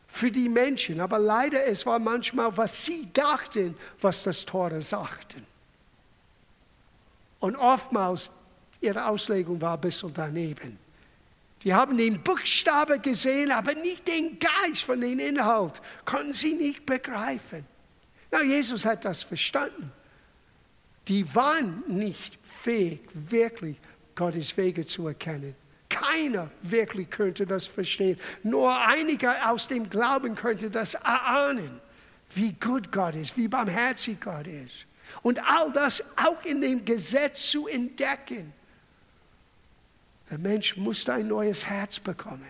für 0.08 0.30
die 0.30 0.48
Menschen. 0.48 1.00
Aber 1.00 1.18
leider, 1.18 1.64
es 1.66 1.84
war 1.86 1.98
manchmal, 1.98 2.56
was 2.56 2.84
sie 2.84 3.08
dachten, 3.12 3.76
was 4.00 4.22
das 4.22 4.44
Torah 4.44 4.80
sagten. 4.80 5.46
Und 7.40 7.56
oftmals, 7.56 8.30
ihre 8.80 9.06
Auslegung 9.06 9.60
war 9.60 9.74
ein 9.74 9.80
bisschen 9.80 10.12
daneben. 10.14 10.78
Die 11.64 11.74
haben 11.74 11.96
den 11.96 12.22
Buchstabe 12.22 12.98
gesehen, 12.98 13.52
aber 13.52 13.74
nicht 13.74 14.06
den 14.08 14.38
Geist 14.38 14.82
von 14.82 15.00
dem 15.00 15.18
Inhalt. 15.18 15.80
Konnten 16.04 16.32
sie 16.32 16.54
nicht 16.54 16.84
begreifen. 16.84 17.64
Na, 18.30 18.42
Jesus 18.42 18.84
hat 18.84 19.04
das 19.04 19.22
verstanden. 19.22 19.92
Die 21.08 21.34
waren 21.34 21.82
nicht 21.88 22.38
fähig, 22.44 23.00
wirklich 23.12 23.76
Gottes 24.14 24.56
Wege 24.56 24.86
zu 24.86 25.08
erkennen. 25.08 25.54
Keiner 25.88 26.50
wirklich 26.62 27.10
könnte 27.10 27.46
das 27.46 27.66
verstehen. 27.66 28.18
Nur 28.42 28.78
einige 28.78 29.30
aus 29.48 29.68
dem 29.68 29.90
Glauben 29.90 30.34
könnte 30.34 30.70
das 30.70 30.94
erahnen, 30.94 31.80
wie 32.34 32.52
gut 32.52 32.90
Gott 32.92 33.14
ist, 33.14 33.36
wie 33.36 33.48
barmherzig 33.48 34.20
Gott 34.20 34.46
ist. 34.46 34.86
Und 35.22 35.42
all 35.44 35.70
das 35.72 36.02
auch 36.16 36.42
in 36.44 36.62
dem 36.62 36.84
Gesetz 36.84 37.50
zu 37.50 37.66
entdecken. 37.66 38.52
Der 40.30 40.38
Mensch 40.38 40.76
musste 40.78 41.12
ein 41.12 41.28
neues 41.28 41.66
Herz 41.66 41.98
bekommen. 42.00 42.48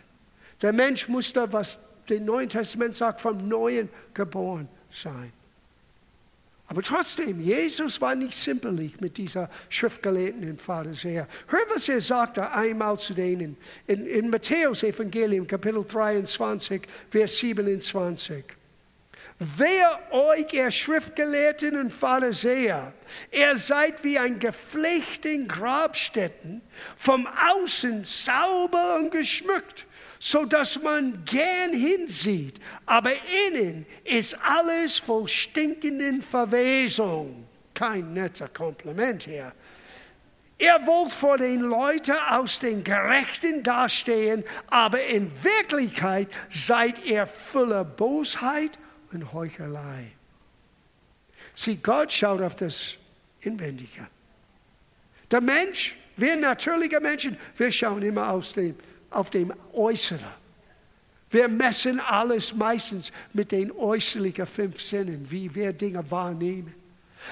Der 0.61 0.73
Mensch 0.73 1.09
musste, 1.09 1.53
was 1.53 1.81
das 2.07 2.21
Neue 2.21 2.47
Testament 2.47 2.95
sagt, 2.95 3.21
vom 3.21 3.49
Neuen 3.49 3.89
geboren 4.15 4.69
sein. 4.93 5.33
Aber 6.73 6.81
trotzdem, 6.81 7.39
Jesus 7.39 8.01
war 8.01 8.15
nicht 8.15 8.33
simpelig 8.33 8.99
mit 8.99 9.19
dieser 9.19 9.51
Schriftgelehrten 9.69 10.57
Pharisäer. 10.57 11.29
Hör, 11.49 11.61
was 11.69 11.87
er 11.87 12.01
sagte 12.01 12.51
einmal 12.51 12.99
zu 12.99 13.13
denen 13.13 13.59
in, 13.87 14.07
in 14.07 14.31
Matthäus 14.31 14.83
Evangelium, 14.83 15.47
Kapitel 15.47 15.85
23, 15.85 16.81
Vers 17.11 17.37
27. 17.37 18.43
Wer 19.39 20.01
euch, 20.13 20.51
ihr 20.55 20.71
Schriftgelehrten 20.71 21.77
und 21.77 21.93
Pharisäer, 21.93 22.95
ihr 23.31 23.55
seid 23.57 24.03
wie 24.03 24.19
ein 24.19 24.39
Geflecht 24.39 25.27
in 25.27 25.49
Grabstätten, 25.49 26.63
vom 26.97 27.29
Außen 27.51 28.03
sauber 28.05 28.99
und 28.99 29.11
geschmückt, 29.11 29.85
so 30.25 30.45
dass 30.45 30.81
man 30.81 31.25
gern 31.25 31.73
hinsieht, 31.73 32.55
aber 32.87 33.11
innen 33.49 33.85
ist 34.05 34.39
alles 34.41 34.97
voll 34.99 35.27
stinkenden 35.27 36.23
Verwesung. 36.23 37.45
Kein 37.75 38.13
netter 38.13 38.47
Kompliment 38.47 39.25
hier. 39.25 39.51
Ihr 40.59 40.79
wollt 40.87 41.11
vor 41.11 41.39
den 41.39 41.63
Leuten 41.63 42.15
aus 42.31 42.61
den 42.61 42.85
Gerechten 42.85 43.65
dastehen, 43.65 44.45
aber 44.69 45.03
in 45.07 45.29
Wirklichkeit 45.43 46.29
seid 46.51 47.05
ihr 47.05 47.27
voller 47.27 47.83
Bosheit 47.83 48.79
und 49.11 49.33
Heuchelei. 49.33 50.13
Sieh, 51.57 51.79
Gott 51.83 52.13
schaut 52.13 52.43
auf 52.43 52.55
das 52.55 52.95
Inwendige. 53.41 54.07
Der 55.33 55.41
Mensch, 55.41 55.97
wir 56.17 56.37
natürliche 56.37 57.01
Menschen, 57.01 57.37
wir 57.57 57.73
schauen 57.73 58.03
immer 58.03 58.31
aus 58.31 58.53
dem, 58.53 58.77
auf 59.13 59.31
dem 59.31 59.53
Äußeren. 59.73 60.43
Wir 61.31 61.49
messen 61.49 61.99
alles 62.01 62.55
meistens 62.55 63.11
mit 63.33 63.53
den 63.53 63.73
äußerlichen 63.73 64.47
fünf 64.47 64.83
Sinnen, 64.83 65.31
wie 65.31 65.55
wir 65.55 65.73
Dinge 65.73 66.09
wahrnehmen. 66.11 66.75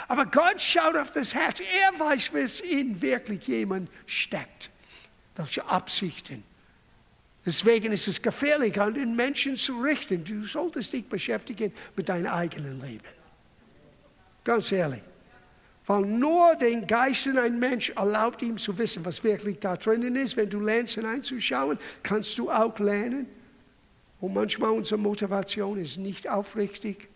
Aber 0.09 0.25
Gott 0.27 0.63
schaut 0.63 0.97
auf 0.97 1.13
das 1.13 1.35
Herz. 1.35 1.61
Er 1.61 1.99
weiß, 1.99 2.33
was 2.33 2.61
in 2.61 3.01
wirklich 3.03 3.47
jemand 3.47 3.91
steckt. 4.07 4.71
Welche 5.37 5.65
Absichten. 5.67 6.43
Deswegen 7.45 7.93
ist 7.93 8.07
es 8.09 8.21
gefährlich, 8.21 8.81
an 8.81 8.95
den 8.95 9.17
Menschen 9.17 9.57
zu 9.57 9.81
richten. 9.81 10.25
Du 10.25 10.45
solltest 10.45 10.93
dich 10.93 11.07
beschäftigen 11.07 11.73
mit 11.97 12.09
deinem 12.09 12.27
eigenen 12.27 12.81
Leben. 12.81 13.09
Ganz 14.45 14.73
ehrlich. 14.73 15.03
Weil 15.91 16.03
nur 16.03 16.55
den 16.55 16.87
Geist 16.87 17.27
in 17.27 17.37
einem 17.37 17.59
Mensch 17.59 17.91
erlaubt 17.91 18.43
ihm 18.43 18.59
zu 18.59 18.79
wissen, 18.79 19.05
was 19.05 19.25
wirklich 19.25 19.59
da 19.59 19.77
drinnen 19.77 20.15
ist. 20.15 20.37
Wenn 20.37 20.49
du 20.49 20.61
lernst 20.61 20.95
hineinzuschauen, 20.95 21.81
kannst 22.05 22.39
du 22.39 22.49
auch 22.49 22.79
lernen. 22.79 23.27
Und 24.21 24.33
manchmal 24.33 24.71
unsere 24.71 25.01
Motivation 25.01 25.83
ist 25.83 25.97
nicht 25.97 26.29
aufrichtig. 26.29 27.09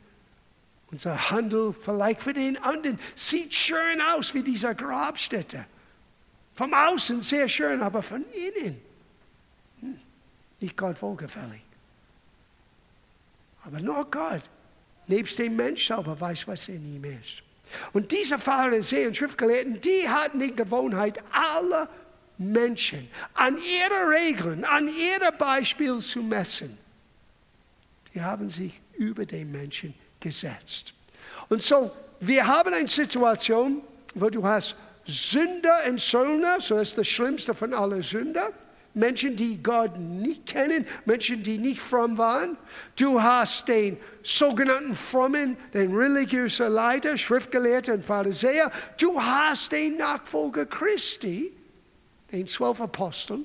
Unser 0.91 1.31
Handel 1.31 1.73
vielleicht 1.81 2.21
für 2.21 2.33
den 2.33 2.61
anderen 2.65 2.99
sieht 3.15 3.55
schön 3.55 4.01
aus 4.13 4.35
wie 4.35 4.43
dieser 4.43 4.75
Grabstätte. 4.75 5.67
Vom 6.57 6.75
Außen 6.75 7.21
sehr 7.21 7.49
schön, 7.49 7.81
aber 7.81 8.03
von 8.03 8.25
innen 8.33 8.81
nicht 10.59 10.77
Gott 10.77 11.01
wohlgefällig. 11.01 11.63
Aber 13.63 13.79
nur 13.79 14.11
Gott, 14.11 14.43
nebst 15.07 15.39
dem 15.39 15.55
Mensch 15.55 15.87
selber, 15.87 16.21
weiß, 16.21 16.49
was 16.49 16.67
in 16.67 16.97
ihm 16.97 17.05
ist. 17.05 17.44
Und 17.93 18.13
diese 18.13 18.39
Pharisäer 18.39 19.09
und 19.09 19.17
Schriftgelehrten, 19.17 19.81
die 19.81 20.09
hatten 20.09 20.41
die 20.41 20.55
Gewohnheit, 20.55 21.23
alle 21.33 21.89
Menschen 22.39 23.09
an 23.35 23.57
ihre 23.57 24.11
Regeln, 24.11 24.65
an 24.65 24.89
ihre 24.89 25.33
Beispiel 25.33 25.99
zu 26.01 26.23
messen. 26.23 26.77
Die 28.13 28.23
haben 28.23 28.49
sich 28.49 28.73
über 28.97 29.25
den 29.27 29.51
Menschen 29.53 29.95
gesetzt. 30.21 30.95
Und 31.49 31.63
so 31.63 31.91
wir 32.27 32.47
haben 32.47 32.73
eine 32.73 32.89
Situation, 32.89 33.83
wo 34.15 34.31
du 34.31 34.45
hast 34.47 34.77
Sünder 35.07 35.83
und 35.87 36.01
Söldner, 36.01 36.61
so 36.61 36.79
ist 36.79 36.97
das 36.97 37.07
Schlimmste 37.07 37.55
von 37.55 37.75
allen 37.75 38.03
Sünder. 38.03 38.51
Menschen, 38.95 39.35
die 39.35 39.61
Gott 39.63 39.99
nicht 39.99 40.47
kennen, 40.47 40.87
Menschen, 41.05 41.43
die 41.43 41.59
nicht 41.59 41.83
fromm 41.83 42.17
waren. 42.17 42.57
Du 42.97 43.21
hast 43.21 43.67
den 43.67 43.97
sogenannten 44.23 44.95
Frommen, 44.95 45.57
den 45.73 45.95
religiösen 45.95 46.71
Leiter, 46.71 47.19
Schriftgelehrten 47.19 47.95
und 47.95 48.05
Pharisäer. 48.05 48.71
Du 48.99 49.21
hast 49.21 49.73
den 49.73 49.97
Nachfolger 49.97 50.65
Christi, 50.67 51.53
den 52.31 52.47
zwölf 52.47 52.81
Aposteln. 52.81 53.45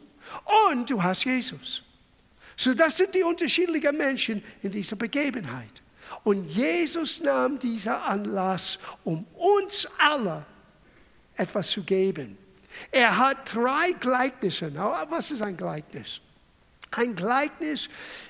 Und 0.72 0.90
du 0.90 1.02
hast 1.02 1.26
Jesus. 1.26 1.82
So, 2.56 2.74
das 2.74 2.98
sind 2.98 3.16
die 3.16 3.24
unterschiedlichen 3.24 3.98
Menschen 3.98 4.44
in 4.62 4.72
dieser 4.72 4.96
Begebenheit. 4.96 5.82
Und 6.24 6.46
Jesus 6.50 7.22
nahm 7.22 7.58
diesen 7.58 7.94
Anlass, 7.94 8.78
um 9.04 9.26
uns 9.36 9.88
alle 9.98 10.46
etwas 11.36 11.72
zu 11.72 11.84
geben. 11.84 12.38
Er 12.92 13.18
hat 13.18 13.54
drei 13.54 13.92
Gleichnisse. 13.92 14.74
Was 15.10 15.32
ist 15.32 15.42
ein 15.42 15.58
Gleichnis? 15.58 16.22
Ein 16.92 17.16
Gleichnis 17.16 17.88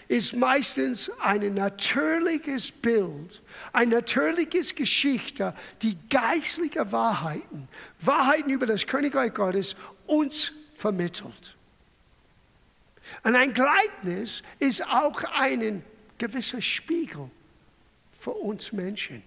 ist 0.10 0.36
meistens 0.36 1.10
ein 1.22 1.54
natürliches 1.54 2.72
Bild, 2.72 3.42
eine 3.72 3.96
natürliche 3.96 4.74
Geschichte, 4.74 5.54
die 5.82 5.98
geistliche 6.10 6.92
Wahrheiten, 6.92 7.70
Wahrheiten 8.02 8.50
über 8.50 8.66
das 8.66 8.86
Königreich 8.86 9.34
Gottes 9.34 9.76
uns 10.08 10.52
vermittelt. 10.76 11.56
Und 13.24 13.36
ein 13.36 13.54
Gleichnis 13.54 14.44
ist 14.60 14.86
auch 14.86 15.24
ein 15.36 15.84
gewisser 16.18 16.62
Spiegel 16.62 17.30
für 18.20 18.32
uns 18.32 18.72
Menschen. 18.72 19.24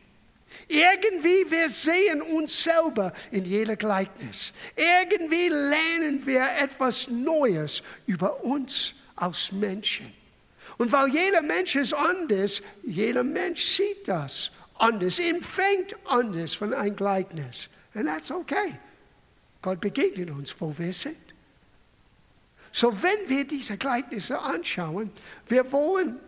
Irgendwie, 0.69 1.51
wir 1.51 1.69
sehen 1.69 2.23
uns 2.23 2.63
selber 2.63 3.13
in 3.31 3.45
jeder 3.45 3.77
Gleichnis. 3.77 4.53
Irgendwie 4.77 5.49
lernen 5.49 6.25
wir 6.25 6.47
etwas 6.59 7.09
Neues 7.09 7.83
über 8.07 8.45
uns 8.45 8.95
als 9.17 9.53
Menschen. 9.53 10.13
Und 10.79 10.91
weil 10.91 11.09
jeder 11.09 11.43
Mensch 11.43 11.77
ist 11.77 11.95
anders, 11.95 12.63
jeder 12.83 13.23
Mensch 13.23 13.63
sieht 13.63 14.09
das 14.09 14.51
anders, 14.79 15.19
empfängt 15.19 15.95
anders 16.07 16.55
von 16.55 16.75
einem 16.75 16.97
Gleichnis. 16.97 17.69
Und 17.95 18.07
that's 18.07 18.31
okay. 18.31 18.79
Gott 19.61 19.81
begegnet 19.81 20.31
uns, 20.31 20.55
wo 20.59 20.77
wir 20.77 20.93
sind. 20.93 21.17
So, 22.73 22.91
wenn 23.03 23.29
wir 23.29 23.47
diese 23.47 23.77
Gleichnisse 23.77 24.41
anschauen, 24.41 25.11
wir 25.47 25.71
wollen 25.71 26.19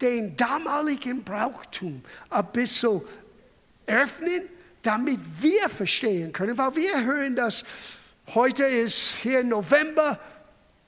den 0.00 0.36
damaligen 0.36 1.24
Brauchtum 1.24 2.04
ein 2.30 2.46
bisschen 2.52 3.00
öffnen, 3.88 4.42
damit 4.82 5.20
wir 5.40 5.68
verstehen 5.68 6.32
können, 6.32 6.56
weil 6.56 6.76
wir 6.76 7.04
hören, 7.04 7.34
dass 7.36 7.64
heute 8.34 8.64
ist 8.64 9.14
hier 9.22 9.42
November 9.42 10.18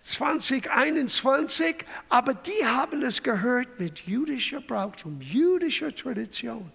2021, 0.02 1.76
aber 2.08 2.34
die 2.34 2.64
haben 2.64 3.02
es 3.02 3.22
gehört 3.22 3.78
mit 3.78 4.00
jüdischer 4.00 4.60
Brauchtum, 4.60 5.20
jüdischer 5.20 5.94
Tradition. 5.94 6.70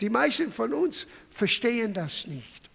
Die 0.00 0.10
meisten 0.10 0.52
von 0.52 0.72
uns 0.72 1.06
verstehen 1.30 1.94
das 1.94 2.26
nicht. 2.26 2.68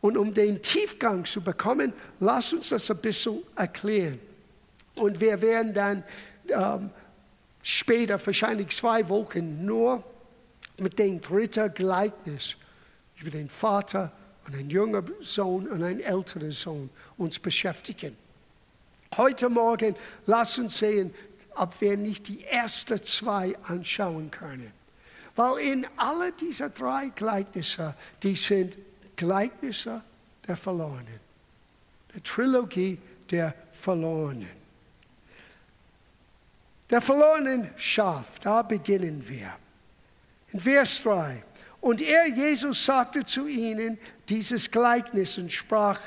Und 0.00 0.16
um 0.16 0.34
den 0.34 0.60
Tiefgang 0.62 1.24
zu 1.24 1.40
bekommen, 1.40 1.92
lass 2.20 2.52
uns 2.52 2.68
das 2.68 2.90
ein 2.90 2.98
bisschen 2.98 3.42
erklären. 3.56 4.18
Und 4.96 5.20
wir 5.20 5.40
werden 5.40 5.72
dann 5.72 6.04
ähm, 6.48 6.90
später, 7.62 8.24
wahrscheinlich 8.24 8.76
zwei 8.76 9.08
Wochen, 9.08 9.64
nur 9.64 10.04
mit 10.82 10.98
dem 10.98 11.20
dritten 11.20 11.72
Gleichnis 11.72 12.56
über 13.20 13.30
den 13.30 13.48
Vater 13.48 14.12
und 14.46 14.54
einen 14.54 14.70
jüngeren 14.70 15.14
Sohn 15.22 15.68
und 15.68 15.82
einen 15.82 16.00
älteren 16.00 16.50
Sohn 16.50 16.90
uns 17.16 17.38
beschäftigen. 17.38 18.16
Heute 19.16 19.48
Morgen 19.48 19.94
lass 20.26 20.58
uns 20.58 20.78
sehen, 20.78 21.14
ob 21.54 21.80
wir 21.80 21.96
nicht 21.96 22.28
die 22.28 22.44
ersten 22.44 23.02
zwei 23.02 23.56
anschauen 23.64 24.30
können. 24.30 24.72
Weil 25.36 25.58
in 25.58 25.86
alle 25.96 26.32
diese 26.32 26.70
drei 26.70 27.10
Gleichnisse, 27.10 27.94
die 28.22 28.36
sind 28.36 28.76
Gleichnisse 29.16 30.02
der 30.46 30.56
Verlorenen. 30.56 31.20
Der 32.14 32.22
Trilogie 32.22 32.98
der 33.30 33.54
Verlorenen. 33.74 34.62
Der 36.90 37.00
verlorenen 37.00 37.70
Schaf, 37.76 38.38
da 38.40 38.62
beginnen 38.62 39.26
wir. 39.26 39.56
In 40.52 40.60
Vers 40.60 41.02
3. 41.02 41.42
Und 41.80 42.00
er, 42.00 42.28
Jesus, 42.28 42.84
sagte 42.84 43.24
zu 43.24 43.46
ihnen 43.46 43.98
dieses 44.28 44.70
Gleichnis 44.70 45.38
und 45.38 45.50
sprach, 45.50 46.00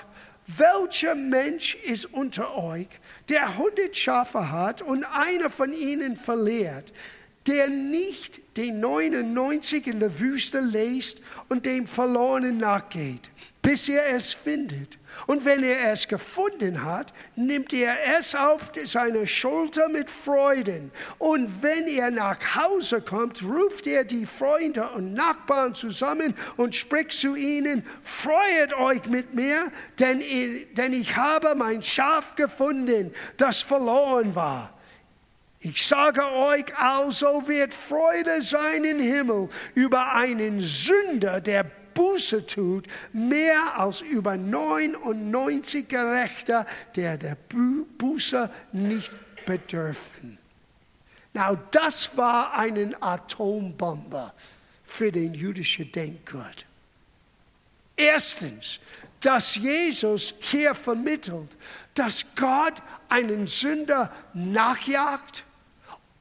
welcher 0.47 1.15
Mensch 1.15 1.75
ist 1.83 2.05
unter 2.05 2.55
euch, 2.55 2.87
der 3.29 3.57
hundert 3.57 3.97
Schafe 3.97 4.51
hat 4.51 4.81
und 4.81 5.03
einer 5.05 5.49
von 5.49 5.73
ihnen 5.73 6.15
verliert, 6.15 6.93
der 7.47 7.69
nicht 7.69 8.39
den 8.57 8.79
99 8.79 9.87
in 9.87 9.99
der 9.99 10.19
Wüste 10.19 10.59
lässt 10.59 11.17
und 11.49 11.65
dem 11.65 11.87
Verlorenen 11.87 12.57
nachgeht, 12.57 13.29
bis 13.61 13.89
er 13.89 14.13
es 14.13 14.33
findet. 14.33 14.97
Und 15.27 15.45
wenn 15.45 15.63
er 15.63 15.91
es 15.91 16.07
gefunden 16.07 16.83
hat, 16.83 17.13
nimmt 17.35 17.73
er 17.73 17.95
es 18.17 18.35
auf 18.35 18.71
seine 18.85 19.25
Schulter 19.25 19.89
mit 19.89 20.11
Freuden. 20.11 20.91
Und 21.17 21.63
wenn 21.63 21.87
er 21.87 22.11
nach 22.11 22.37
Hause 22.55 23.01
kommt, 23.01 23.41
ruft 23.43 23.87
er 23.87 24.05
die 24.05 24.25
Freunde 24.25 24.89
und 24.89 25.13
Nachbarn 25.13 25.73
zusammen 25.73 26.35
und 26.57 26.75
spricht 26.75 27.13
zu 27.13 27.35
ihnen, 27.35 27.85
freut 28.03 28.73
euch 28.77 29.05
mit 29.07 29.33
mir, 29.33 29.71
denn 29.99 30.21
ich, 30.21 30.73
denn 30.73 30.93
ich 30.93 31.15
habe 31.15 31.55
mein 31.55 31.81
Schaf 31.81 32.35
gefunden, 32.35 33.13
das 33.37 33.61
verloren 33.61 34.35
war. 34.35 34.75
Ich 35.59 35.85
sage 35.87 36.21
euch 36.31 36.65
also, 36.77 37.47
wird 37.47 37.73
Freude 37.73 38.43
sein 38.43 38.83
im 38.83 38.99
Himmel 38.99 39.49
über 39.73 40.13
einen 40.13 40.61
Sünder, 40.61 41.41
der 41.41 41.65
Buße 41.95 42.45
tut, 42.45 42.85
mehr 43.11 43.79
als 43.79 44.01
über 44.01 44.37
99 44.37 45.87
Gerechter, 45.87 46.67
der 46.95 47.17
der 47.17 47.35
Buße 47.97 48.51
nicht 48.73 49.11
bedürfen. 49.45 50.37
Now, 51.33 51.57
das 51.71 52.15
war 52.15 52.53
eine 52.53 52.95
Atombombe 53.01 54.31
für 54.85 55.11
den 55.11 55.33
jüdischen 55.33 55.91
Denkgut. 55.91 56.65
Erstens, 57.97 58.79
dass 59.19 59.55
Jesus 59.55 60.33
hier 60.39 60.75
vermittelt, 60.75 61.49
dass 61.95 62.25
Gott 62.35 62.81
einen 63.09 63.47
Sünder 63.47 64.13
nachjagt, 64.33 65.43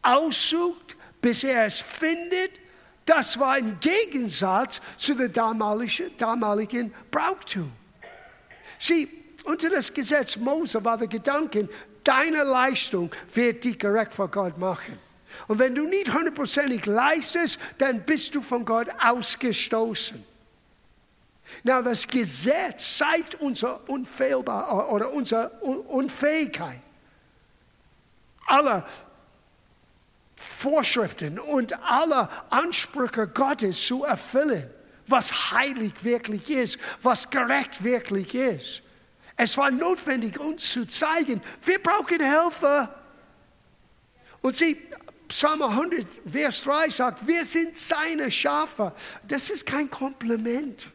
aussucht, 0.02 0.96
bis 1.20 1.44
er 1.44 1.64
es 1.64 1.80
findet 1.80 2.63
das 3.04 3.38
war 3.38 3.58
im 3.58 3.78
Gegensatz 3.80 4.80
zu 4.96 5.14
der 5.14 5.28
damaligen, 5.28 6.16
damaligen 6.16 6.94
Brauchtum. 7.10 7.70
Sieh, 8.78 9.08
unter 9.44 9.70
das 9.70 9.92
Gesetz 9.92 10.36
Mose 10.36 10.82
war 10.84 10.96
der 10.96 11.08
Gedanke, 11.08 11.68
deine 12.02 12.44
Leistung 12.44 13.10
wird 13.34 13.64
dich 13.64 13.78
gerecht 13.78 14.14
vor 14.14 14.28
Gott 14.28 14.58
machen. 14.58 14.98
Und 15.48 15.58
wenn 15.58 15.74
du 15.74 15.84
nicht 15.84 16.12
hundertprozentig 16.12 16.86
leistest, 16.86 17.58
dann 17.78 18.02
bist 18.02 18.34
du 18.34 18.40
von 18.40 18.64
Gott 18.64 18.88
ausgestoßen. 19.02 20.24
Na, 21.62 21.82
das 21.82 22.06
Gesetz 22.06 22.98
zeigt 22.98 23.36
unsere 23.40 23.78
Unfehlbar 23.86 24.90
oder 24.90 25.10
unsere 25.12 25.50
Unfähigkeit. 25.60 26.80
Alle 28.46 28.84
Vorschriften 30.64 31.38
und 31.38 31.78
alle 31.82 32.26
Ansprüche 32.48 33.28
Gottes 33.28 33.86
zu 33.86 34.04
erfüllen, 34.04 34.64
was 35.06 35.52
heilig 35.52 35.92
wirklich 36.02 36.48
ist, 36.48 36.78
was 37.02 37.28
gerecht 37.28 37.84
wirklich 37.84 38.34
ist. 38.34 38.80
Es 39.36 39.58
war 39.58 39.70
notwendig, 39.70 40.40
uns 40.40 40.72
zu 40.72 40.86
zeigen, 40.86 41.42
wir 41.66 41.82
brauchen 41.82 42.18
Helfer. 42.18 42.94
Und 44.40 44.56
sie, 44.56 44.80
Psalm 45.28 45.60
100, 45.60 46.06
Vers 46.32 46.62
3 46.62 46.88
sagt, 46.88 47.26
wir 47.26 47.44
sind 47.44 47.76
seine 47.76 48.30
Schafe. 48.30 48.94
Das 49.28 49.50
ist 49.50 49.66
kein 49.66 49.90
Kompliment. 49.90 50.86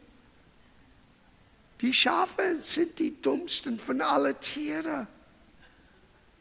Die 1.80 1.94
Schafe 1.94 2.56
sind 2.58 2.98
die 2.98 3.22
dummsten 3.22 3.78
von 3.78 4.00
allen 4.00 4.38
Tieren. 4.40 5.06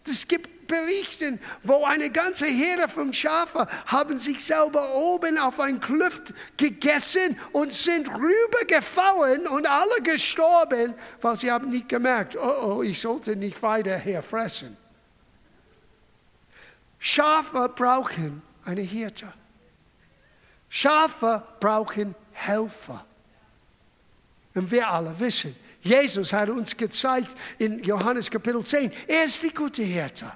Es 0.06 0.28
gibt 0.28 0.59
berichten, 0.70 1.42
wo 1.64 1.84
eine 1.84 2.10
ganze 2.10 2.46
Herde 2.46 2.88
von 2.88 3.12
Schafen 3.12 3.66
haben 3.88 4.18
sich 4.18 4.42
selber 4.42 4.96
oben 4.96 5.38
auf 5.38 5.60
ein 5.60 5.82
Kluft 5.82 6.34
gegessen 6.56 7.38
und 7.52 7.74
sind 7.74 8.08
rübergefallen 8.08 9.46
und 9.48 9.70
alle 9.70 10.02
gestorben, 10.02 10.94
weil 11.20 11.36
sie 11.36 11.52
haben 11.52 11.70
nicht 11.70 11.90
gemerkt, 11.90 12.38
oh, 12.38 12.78
oh, 12.78 12.84
ich 12.84 13.02
sollte 13.02 13.36
nicht 13.36 13.62
weiter 13.62 13.98
herfressen. 13.98 14.78
Schafe 17.00 17.70
brauchen 17.76 18.42
eine 18.64 18.82
Hirte. 18.82 19.34
Schafe 20.70 21.44
brauchen 21.60 22.16
Helfer. 22.32 23.06
Und 24.54 24.72
wir 24.72 24.90
alle 24.90 25.20
wissen, 25.20 25.56
Jesus 25.82 26.34
hat 26.34 26.50
uns 26.50 26.76
gezeigt 26.76 27.36
in 27.58 27.84
Johannes 27.84 28.30
Kapitel 28.30 28.64
10, 28.64 28.92
er 29.08 29.24
ist 29.24 29.42
die 29.42 29.54
gute 29.54 29.84
Hirte. 29.84 30.32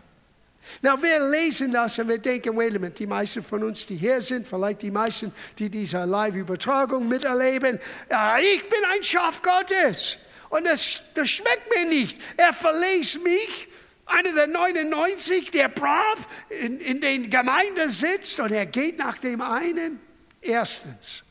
Na, 0.81 1.01
wir 1.01 1.29
lesen 1.29 1.71
das 1.71 1.99
und 1.99 2.09
wir 2.09 2.17
denken, 2.17 2.55
wait 2.57 2.75
a 2.75 2.79
minute, 2.79 2.95
die 2.95 3.07
meisten 3.07 3.43
von 3.43 3.63
uns, 3.63 3.85
die 3.85 3.95
hier 3.95 4.21
sind, 4.21 4.47
vielleicht 4.47 4.81
die 4.81 4.91
meisten, 4.91 5.31
die 5.57 5.69
diese 5.69 6.03
Live-Übertragung 6.03 7.07
miterleben, 7.07 7.79
ja, 8.09 8.37
ich 8.39 8.61
bin 8.69 8.79
ein 8.91 9.03
Schaf 9.03 9.41
Gottes 9.41 10.17
und 10.49 10.65
das, 10.65 11.01
das 11.13 11.29
schmeckt 11.29 11.73
mir 11.73 11.89
nicht. 11.89 12.19
Er 12.37 12.53
verlässt 12.53 13.23
mich, 13.23 13.67
einer 14.05 14.33
der 14.33 14.47
99, 14.47 15.51
der 15.51 15.69
brav 15.69 16.27
in, 16.49 16.79
in 16.79 17.01
den 17.01 17.29
Gemeinden 17.29 17.89
sitzt 17.89 18.39
und 18.39 18.51
er 18.51 18.65
geht 18.65 18.99
nach 18.99 19.17
dem 19.17 19.41
einen. 19.41 19.99
Erstens, 20.41 21.23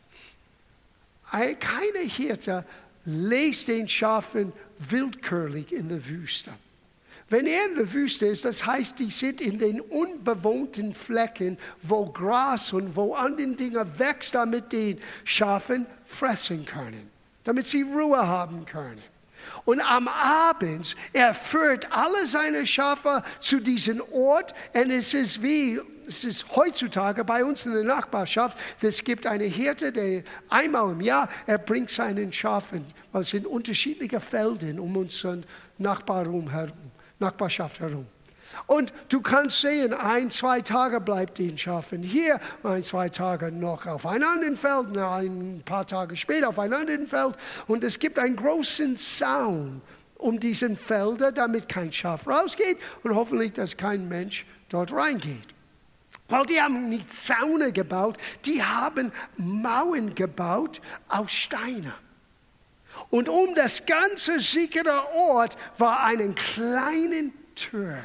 keine 1.31 2.01
Hirte 2.07 2.65
lässt 3.05 3.69
den 3.69 3.89
Schafen 3.89 4.53
willkürlich 4.79 5.73
in 5.73 5.89
der 5.89 6.07
Wüste. 6.07 6.51
Wenn 7.29 7.47
er 7.47 7.67
in 7.71 7.77
der 7.77 7.93
Wüste 7.93 8.27
ist, 8.27 8.45
das 8.45 8.67
heißt, 8.67 8.99
die 8.99 9.11
sind 9.11 9.41
in 9.41 9.59
den 9.59 9.81
unbewohnten 9.81 10.95
Flecken, 10.95 11.57
wo 11.83 12.07
Gras 12.07 12.73
und 12.73 12.95
wo 12.95 13.15
andere 13.15 13.49
Dinge 13.49 13.87
wächst, 13.99 14.35
damit 14.35 14.73
die 14.73 14.99
Schafen 15.25 15.87
fressen 16.07 16.67
können, 16.67 17.11
damit 17.45 17.67
sie 17.67 17.83
Ruhe 17.83 18.27
haben 18.27 18.67
können. 18.67 19.03
Und 19.65 19.81
am 19.81 20.09
Abend, 20.09 20.97
er 21.13 21.35
führt 21.35 21.91
alle 21.91 22.27
seine 22.27 22.67
Schafe 22.67 23.23
zu 23.41 23.61
diesem 23.61 24.03
Ort 24.13 24.55
und 24.75 24.91
es 24.91 25.15
ist 25.15 25.43
wie 25.43 25.81
es 26.07 26.25
ist 26.25 26.57
heutzutage 26.57 27.25
bei 27.25 27.45
uns 27.45 27.65
in 27.65 27.73
der 27.73 27.85
Nachbarschaft, 27.85 28.59
es 28.81 29.05
gibt 29.05 29.27
eine 29.27 29.45
Hirte, 29.45 29.93
der 29.93 30.23
einmal 30.49 30.93
im 30.93 31.01
Jahr, 31.01 31.29
er 31.47 31.59
bringt 31.59 31.91
seinen 31.91 32.33
Schafen, 32.33 32.85
weil 33.13 33.23
es 33.23 33.31
sind 33.31 33.47
unterschiedliche 33.47 34.21
Felder 34.21 34.81
um 34.83 34.97
unseren 34.97 35.45
Nachbarraum 35.79 36.51
herum, 36.51 36.91
Nachbarschaft 37.23 37.81
herum. 37.81 38.07
Und 38.67 38.93
du 39.09 39.21
kannst 39.21 39.61
sehen, 39.61 39.95
ein, 39.95 40.31
zwei 40.31 40.61
Tage 40.61 41.01
bleibt 41.01 41.39
den 41.39 41.57
Schafen 41.57 42.03
hier, 42.03 42.39
ein, 42.63 42.83
zwei 42.83 43.09
Tage 43.09 43.51
noch 43.51 43.87
auf 43.87 44.07
einem 44.07 44.29
anderen 44.29 44.57
Feld, 44.57 44.97
ein 44.97 45.63
paar 45.65 45.87
Tage 45.87 46.17
später 46.17 46.51
auf 46.51 46.59
einem 46.59 46.75
anderen 46.75 47.07
Feld. 47.07 47.35
Und 47.67 47.83
es 47.83 47.99
gibt 47.99 48.19
einen 48.19 48.37
großen 48.37 48.97
Zaun 48.97 49.81
um 50.19 50.39
diesen 50.39 50.77
Felder, 50.77 51.33
damit 51.33 51.69
kein 51.69 51.93
Schaf 51.93 52.27
rausgeht 52.27 52.79
und 53.03 53.15
hoffentlich, 53.15 53.55
dass 53.55 53.77
kein 53.77 54.09
Mensch 54.09 54.47
dort 54.69 54.93
reingeht. 54.93 55.49
Weil 56.29 56.47
die 56.47 56.61
haben 56.61 56.89
nicht 56.89 57.13
Zaune 57.13 57.73
gebaut, 57.73 58.17
die 58.45 58.63
haben 58.63 59.13
Mauern 59.37 60.15
gebaut 60.15 60.81
aus 61.09 61.33
Steinen. 61.33 61.93
Und 63.13 63.29
um 63.29 63.55
das 63.55 63.85
ganze 63.85 64.41
sichere 64.41 65.07
Ort 65.13 65.59
war 65.77 66.03
eine 66.03 66.33
kleine 66.33 67.31
Tür. 67.55 67.99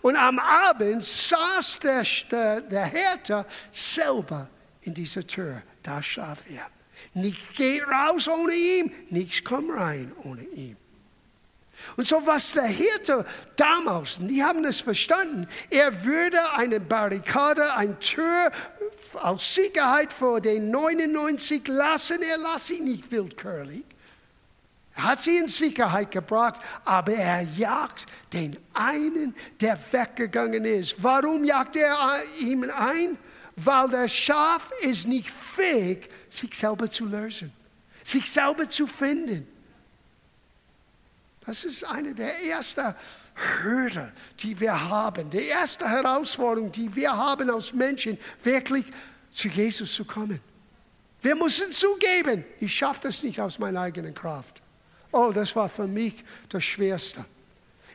Und 0.00 0.16
am 0.16 0.38
Abend 0.38 1.04
saß 1.04 1.80
der, 1.80 2.02
der, 2.30 2.62
der 2.62 2.86
Härter 2.86 3.44
selber 3.70 4.48
in 4.80 4.94
dieser 4.94 5.26
Tür. 5.26 5.60
Da 5.82 6.02
schlaf 6.02 6.38
er. 6.48 6.66
Nichts 7.12 7.54
geht 7.54 7.82
raus 7.86 8.26
ohne 8.26 8.54
ihn, 8.54 8.90
nichts 9.10 9.44
kommt 9.44 9.70
rein 9.76 10.10
ohne 10.22 10.42
ihn. 10.54 10.78
Und 11.98 12.06
so 12.06 12.26
was 12.26 12.52
der 12.52 12.64
Hirte 12.64 13.26
damals, 13.56 14.16
die 14.20 14.42
haben 14.42 14.64
es 14.64 14.80
verstanden, 14.80 15.46
er 15.68 16.02
würde 16.02 16.54
eine 16.54 16.80
Barrikade, 16.80 17.74
eine 17.74 17.98
Tür 17.98 18.50
aus 19.20 19.54
Sicherheit 19.54 20.14
vor 20.14 20.40
den 20.40 20.70
99 20.70 21.68
lassen, 21.68 22.22
er 22.22 22.38
lasse 22.38 22.72
sie 22.72 22.80
nicht 22.80 23.10
willkürlich. 23.10 23.84
Er 24.96 25.02
hat 25.04 25.20
sie 25.20 25.36
in 25.36 25.48
Sicherheit 25.48 26.10
gebracht, 26.10 26.60
aber 26.84 27.14
er 27.14 27.42
jagt 27.42 28.06
den 28.32 28.56
einen, 28.72 29.34
der 29.60 29.78
weggegangen 29.90 30.64
ist. 30.64 31.02
Warum 31.02 31.44
jagt 31.44 31.76
er 31.76 32.22
ihn 32.38 32.70
ein? 32.70 33.18
Weil 33.56 33.88
der 33.88 34.08
Schaf 34.08 34.70
ist 34.80 35.06
nicht 35.06 35.30
fähig, 35.30 36.08
sich 36.28 36.54
selber 36.54 36.90
zu 36.90 37.06
lösen, 37.06 37.52
sich 38.04 38.30
selber 38.30 38.68
zu 38.68 38.86
finden. 38.86 39.46
Das 41.46 41.64
ist 41.64 41.84
eine 41.84 42.14
der 42.14 42.42
ersten 42.42 42.94
Hürden, 43.62 44.12
die 44.40 44.58
wir 44.58 44.88
haben. 44.88 45.28
Die 45.28 45.46
erste 45.46 45.88
Herausforderung, 45.88 46.70
die 46.70 46.94
wir 46.94 47.14
haben 47.16 47.50
als 47.50 47.72
Menschen, 47.72 48.18
wirklich 48.42 48.86
zu 49.32 49.48
Jesus 49.48 49.92
zu 49.92 50.04
kommen. 50.04 50.40
Wir 51.20 51.34
müssen 51.34 51.72
zugeben, 51.72 52.44
ich 52.60 52.74
schaffe 52.74 53.00
das 53.04 53.22
nicht 53.22 53.40
aus 53.40 53.58
meiner 53.58 53.80
eigenen 53.80 54.14
Kraft. 54.14 54.53
Oh, 55.14 55.30
das 55.30 55.54
war 55.54 55.68
für 55.68 55.86
mich 55.86 56.24
das 56.48 56.64
Schwerste. 56.64 57.24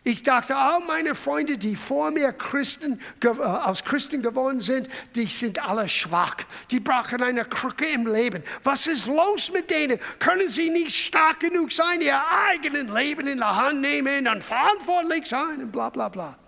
Ich 0.06 0.24
dachte, 0.24 0.56
all 0.56 0.80
meine 0.88 1.16
Freunde, 1.16 1.58
die 1.58 1.76
vor 1.76 2.12
mir 2.12 2.32
Christen, 2.32 2.98
äh, 3.22 3.28
aus 3.28 3.84
Christen 3.84 4.22
geworden 4.22 4.62
sind, 4.62 4.88
die 5.16 5.26
sind 5.26 5.62
alle 5.62 5.90
schwach. 5.90 6.38
Die 6.72 6.80
brauchen 6.80 7.22
eine 7.22 7.44
Krücke 7.44 7.86
im 7.88 8.08
Leben. 8.08 8.42
Was 8.64 8.88
ist 8.88 9.08
los 9.08 9.52
mit 9.52 9.70
denen? 9.70 10.00
Können 10.20 10.48
sie 10.48 10.70
nicht 10.70 10.96
stark 10.96 11.42
genug 11.42 11.74
sein, 11.74 12.00
ihr 12.00 12.22
eigenes 12.48 12.90
Leben 12.90 13.28
in 13.28 13.40
der 13.40 13.54
Hand 13.54 13.82
nehmen 13.82 14.26
und 14.26 14.42
verantwortlich 14.42 15.26
sein 15.28 15.62
und 15.62 15.74
bla 15.74 15.90
bla 15.90 16.08
bla. 16.08 16.40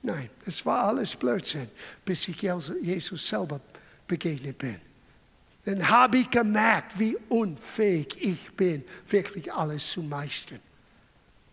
Nein, 0.00 0.30
es 0.46 0.64
war 0.64 0.84
alles 0.84 1.14
Blödsinn, 1.14 1.68
bis 2.06 2.26
ich 2.28 2.40
Jesus 2.40 3.28
selber 3.28 3.60
begegnet 4.08 4.56
bin. 4.56 4.85
Dann 5.66 5.88
habe 5.88 6.18
ich 6.18 6.30
gemerkt, 6.30 6.98
wie 6.98 7.16
unfähig 7.28 8.16
ich 8.20 8.52
bin, 8.52 8.84
wirklich 9.08 9.52
alles 9.52 9.90
zu 9.90 10.00
meistern. 10.00 10.60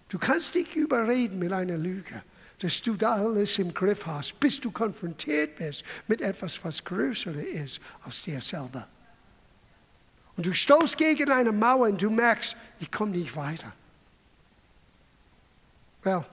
Du 0.08 0.19
kannst 0.19 0.54
dich 0.54 0.76
überreden 0.76 1.39
mit 1.39 1.52
einer 1.52 1.78
Lüge, 1.78 2.21
dass 2.60 2.80
du 2.84 2.93
da 2.93 3.15
alles 3.15 3.58
im 3.58 3.73
Griff 3.73 4.06
hast, 4.06 4.39
bis 4.39 4.62
du 4.62 4.69
konfrontiert 4.69 5.58
bist 5.58 5.84
mit 6.08 6.21
etwas, 6.21 6.63
was 6.63 6.84
größer 6.84 7.34
ist 7.34 7.82
als 8.04 8.21
dir 8.21 8.39
selber. 8.39 8.88
Und 10.38 10.45
du 10.45 10.54
stoßt 10.54 10.95
gegen 10.95 11.32
eine 11.32 11.52
Mauer 11.52 11.88
und 11.88 11.99
du 11.99 12.12
merkst, 12.12 12.56
ich 12.80 12.91
komme 12.91 13.17
nicht 13.17 13.36
weiter. 13.36 13.73
Well, 16.04 16.23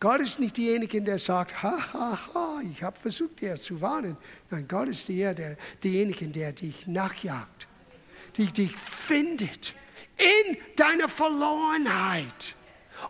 Gott 0.00 0.22
ist 0.22 0.40
nicht 0.40 0.56
derjenige, 0.56 1.02
der 1.02 1.18
sagt, 1.18 1.62
ha, 1.62 1.78
ha, 1.92 2.18
ha, 2.34 2.60
ich 2.72 2.82
habe 2.82 2.98
versucht, 2.98 3.42
dir 3.42 3.54
zu 3.56 3.78
warnen. 3.82 4.16
Nein, 4.48 4.66
Gott 4.66 4.88
ist 4.88 5.06
der, 5.10 5.34
der, 5.34 5.58
derjenige, 5.84 6.26
der 6.26 6.52
dich 6.52 6.86
nachjagt, 6.86 7.68
die 8.38 8.46
dich 8.46 8.74
findet 8.74 9.74
in 10.16 10.56
deiner 10.74 11.06
Verlorenheit. 11.06 12.54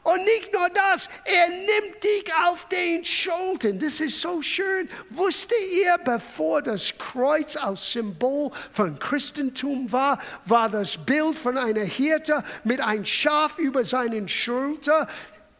Und 0.02 0.24
nicht 0.24 0.52
nur 0.52 0.68
das, 0.70 1.08
er 1.24 1.48
nimmt 1.48 2.02
dich 2.02 2.32
auf 2.46 2.66
den 2.68 3.04
Schultern. 3.04 3.78
Das 3.78 4.00
ist 4.00 4.20
so 4.20 4.40
schön. 4.40 4.88
Wusste 5.10 5.54
ihr, 5.72 5.98
bevor 5.98 6.62
das 6.62 6.96
Kreuz 6.96 7.56
als 7.56 7.92
Symbol 7.92 8.50
von 8.72 8.98
Christentum 8.98 9.90
war, 9.92 10.20
war 10.44 10.68
das 10.68 10.96
Bild 10.96 11.38
von 11.38 11.58
einer 11.58 11.82
Hirte 11.82 12.42
mit 12.64 12.80
einem 12.80 13.04
Schaf 13.04 13.58
über 13.58 13.84
seinen 13.84 14.28
Schulter, 14.28 15.08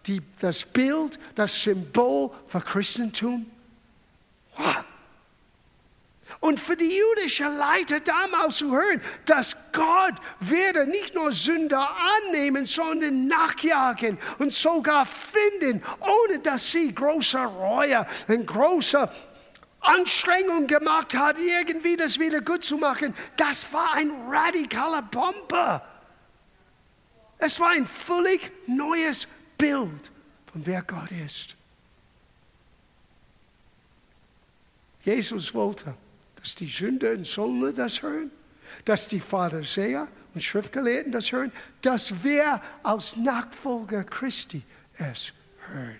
die, 0.07 0.23
das 0.41 0.65
Bild, 0.65 1.19
das 1.35 1.63
Symbol 1.63 2.31
für 2.49 2.61
Christentum? 2.61 3.47
Wow. 4.57 4.85
Und 6.41 6.59
für 6.59 6.77
die 6.77 6.91
jüdischen 6.91 7.55
Leiter 7.59 8.01
damals 8.01 8.57
zu 8.57 8.73
hören, 8.73 9.03
dass 9.27 9.57
Gott 9.73 10.15
werde 10.41 10.87
nicht 10.87 11.15
nur 11.15 11.33
Sünder 11.33 11.91
annehmen, 12.29 12.65
sondern 12.65 13.27
nachjagen 13.27 14.17
und 14.39 14.55
sogar 14.55 15.05
finden, 15.05 15.83
ohne 16.01 16.39
dass 16.39 16.71
sie 16.71 16.95
große 16.95 17.39
Reue 17.39 18.07
und 18.29 18.47
große 18.47 19.11
Anstrengung 19.81 20.67
gemacht 20.67 21.15
hat, 21.15 21.39
irgendwie 21.39 21.97
das 21.97 22.19
wieder 22.19 22.41
gut 22.41 22.65
zu 22.65 22.79
machen. 22.79 23.15
Das 23.37 23.71
war 23.73 23.95
ein 23.95 24.11
radikaler 24.31 25.03
Bombe. 25.03 25.83
Es 27.39 27.61
war 27.61 27.71
ein 27.71 27.87
völlig 27.87 28.51
neues 28.67 29.27
Bild 29.61 30.11
von 30.53 30.67
wer 30.67 30.83
Gott 30.83 31.11
ist. 31.11 31.57
Jesus 35.05 35.55
wollte 35.55 35.95
dass 36.41 36.55
die 36.55 36.67
Sünder 36.67 37.13
und 37.13 37.27
Söldner 37.27 37.73
das 37.73 38.03
hören, 38.03 38.31
dass 38.85 39.09
die 39.09 39.21
Pharisäer 39.21 40.09
und 40.35 40.43
Schriftgelehrten 40.43 41.13
das 41.13 41.33
hören, 41.33 41.53
dass 41.83 42.23
wir 42.25 42.61
als 42.83 43.17
Nachfolger 43.17 44.05
Christi 44.05 44.63
es 44.97 45.33
hören. 45.69 45.99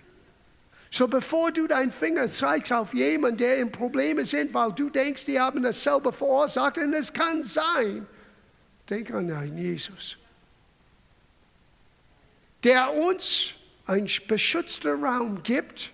So 0.89 1.07
bevor 1.07 1.51
du 1.51 1.67
deinen 1.67 1.91
Finger 1.91 2.27
zeigst 2.27 2.73
auf 2.73 2.93
jemanden, 2.93 3.37
der 3.37 3.57
in 3.57 3.71
Probleme 3.71 4.25
sind, 4.25 4.53
weil 4.53 4.73
du 4.73 4.89
denkst, 4.89 5.25
die 5.25 5.39
haben 5.39 5.63
das 5.63 5.81
selber 5.81 6.11
verursacht, 6.11 6.77
und 6.77 6.93
es 6.93 7.13
kann 7.13 7.43
sein, 7.43 8.05
denk 8.89 9.11
an 9.11 9.31
einen 9.31 9.57
Jesus, 9.57 10.17
der 12.63 12.93
uns 12.93 13.53
einen 13.85 14.09
beschützten 14.27 15.03
Raum 15.03 15.43
gibt 15.43 15.91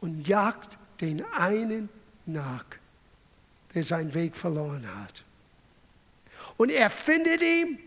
und 0.00 0.26
jagt 0.26 0.78
den 1.00 1.24
einen 1.32 1.88
nach 2.26 2.64
der 3.74 3.84
seinen 3.84 4.14
Weg 4.14 4.34
verloren 4.34 4.88
hat. 5.02 5.22
Und 6.56 6.70
er 6.70 6.88
findet 6.88 7.42
ihn, 7.42 7.78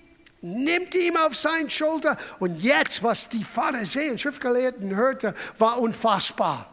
nimmt 0.41 0.93
ihn 0.93 1.17
auf 1.17 1.35
seine 1.35 1.69
Schulter. 1.69 2.15
Und 2.39 2.61
jetzt, 2.61 3.01
was 3.01 3.27
die 3.27 3.43
Pharisäer 3.43 4.11
und 4.11 4.21
Schriftgelehrten 4.21 4.95
hörten, 4.95 5.33
war 5.57 5.79
unfassbar. 5.79 6.71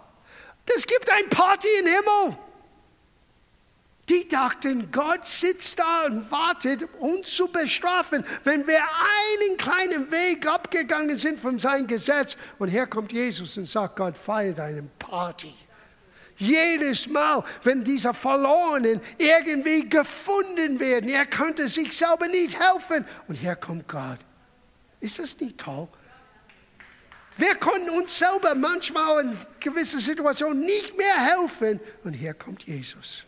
Das 0.66 0.86
gibt 0.86 1.10
ein 1.10 1.30
Party 1.30 1.68
im 1.80 1.86
Himmel. 1.86 2.38
Die 4.08 4.28
dachten, 4.28 4.92
Gott 4.92 5.26
sitzt 5.26 5.80
da 5.80 6.04
und 6.04 6.30
wartet, 6.30 6.88
uns 7.00 7.34
zu 7.34 7.48
bestrafen, 7.48 8.24
wenn 8.44 8.64
wir 8.66 8.78
einen 8.78 9.56
kleinen 9.56 10.10
Weg 10.12 10.46
abgegangen 10.46 11.16
sind 11.16 11.40
von 11.40 11.58
seinem 11.58 11.88
Gesetz. 11.88 12.36
Und 12.58 12.68
hier 12.68 12.86
kommt 12.86 13.12
Jesus 13.12 13.56
und 13.56 13.68
sagt, 13.68 13.96
Gott 13.96 14.16
feiert 14.16 14.60
eine 14.60 14.82
Party. 14.98 15.52
Jedes 16.38 17.08
Mal, 17.08 17.42
wenn 17.64 17.82
dieser 17.82 18.14
Verlorenen 18.14 19.00
irgendwie 19.18 19.88
gefunden 19.88 20.78
werden, 20.78 21.08
er 21.08 21.26
könnte 21.26 21.66
sich 21.66 21.96
selber 21.96 22.28
nicht 22.28 22.60
helfen. 22.60 23.04
Und 23.26 23.34
hier 23.36 23.56
kommt 23.56 23.88
Gott. 23.88 24.18
Ist 25.00 25.18
das 25.18 25.40
nicht 25.40 25.58
toll? 25.58 25.88
Wir 27.38 27.54
konnten 27.56 27.90
uns 27.90 28.18
selber 28.18 28.54
manchmal 28.54 29.24
in 29.24 29.36
gewissen 29.58 29.98
Situationen 29.98 30.60
nicht 30.60 30.96
mehr 30.96 31.16
helfen. 31.16 31.80
Und 32.04 32.12
hier 32.12 32.34
kommt 32.34 32.62
Jesus. 32.64 33.24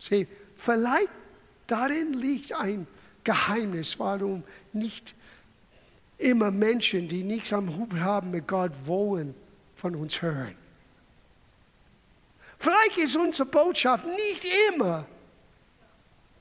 Sieh, 0.00 0.26
vielleicht 0.56 1.10
darin 1.66 2.14
liegt 2.14 2.52
ein 2.54 2.86
Geheimnis, 3.22 3.98
warum 3.98 4.42
nicht 4.72 5.14
immer 6.18 6.50
Menschen, 6.50 7.08
die 7.08 7.22
nichts 7.22 7.52
am 7.52 7.76
Hut 7.76 7.92
haben 8.00 8.30
mit 8.30 8.48
Gott, 8.48 8.72
wollen 8.84 9.34
von 9.76 9.94
uns 9.94 10.20
hören. 10.20 10.54
Vielleicht 12.58 12.98
ist 12.98 13.16
unsere 13.16 13.48
Botschaft 13.48 14.04
nicht 14.04 14.44
immer 14.68 15.06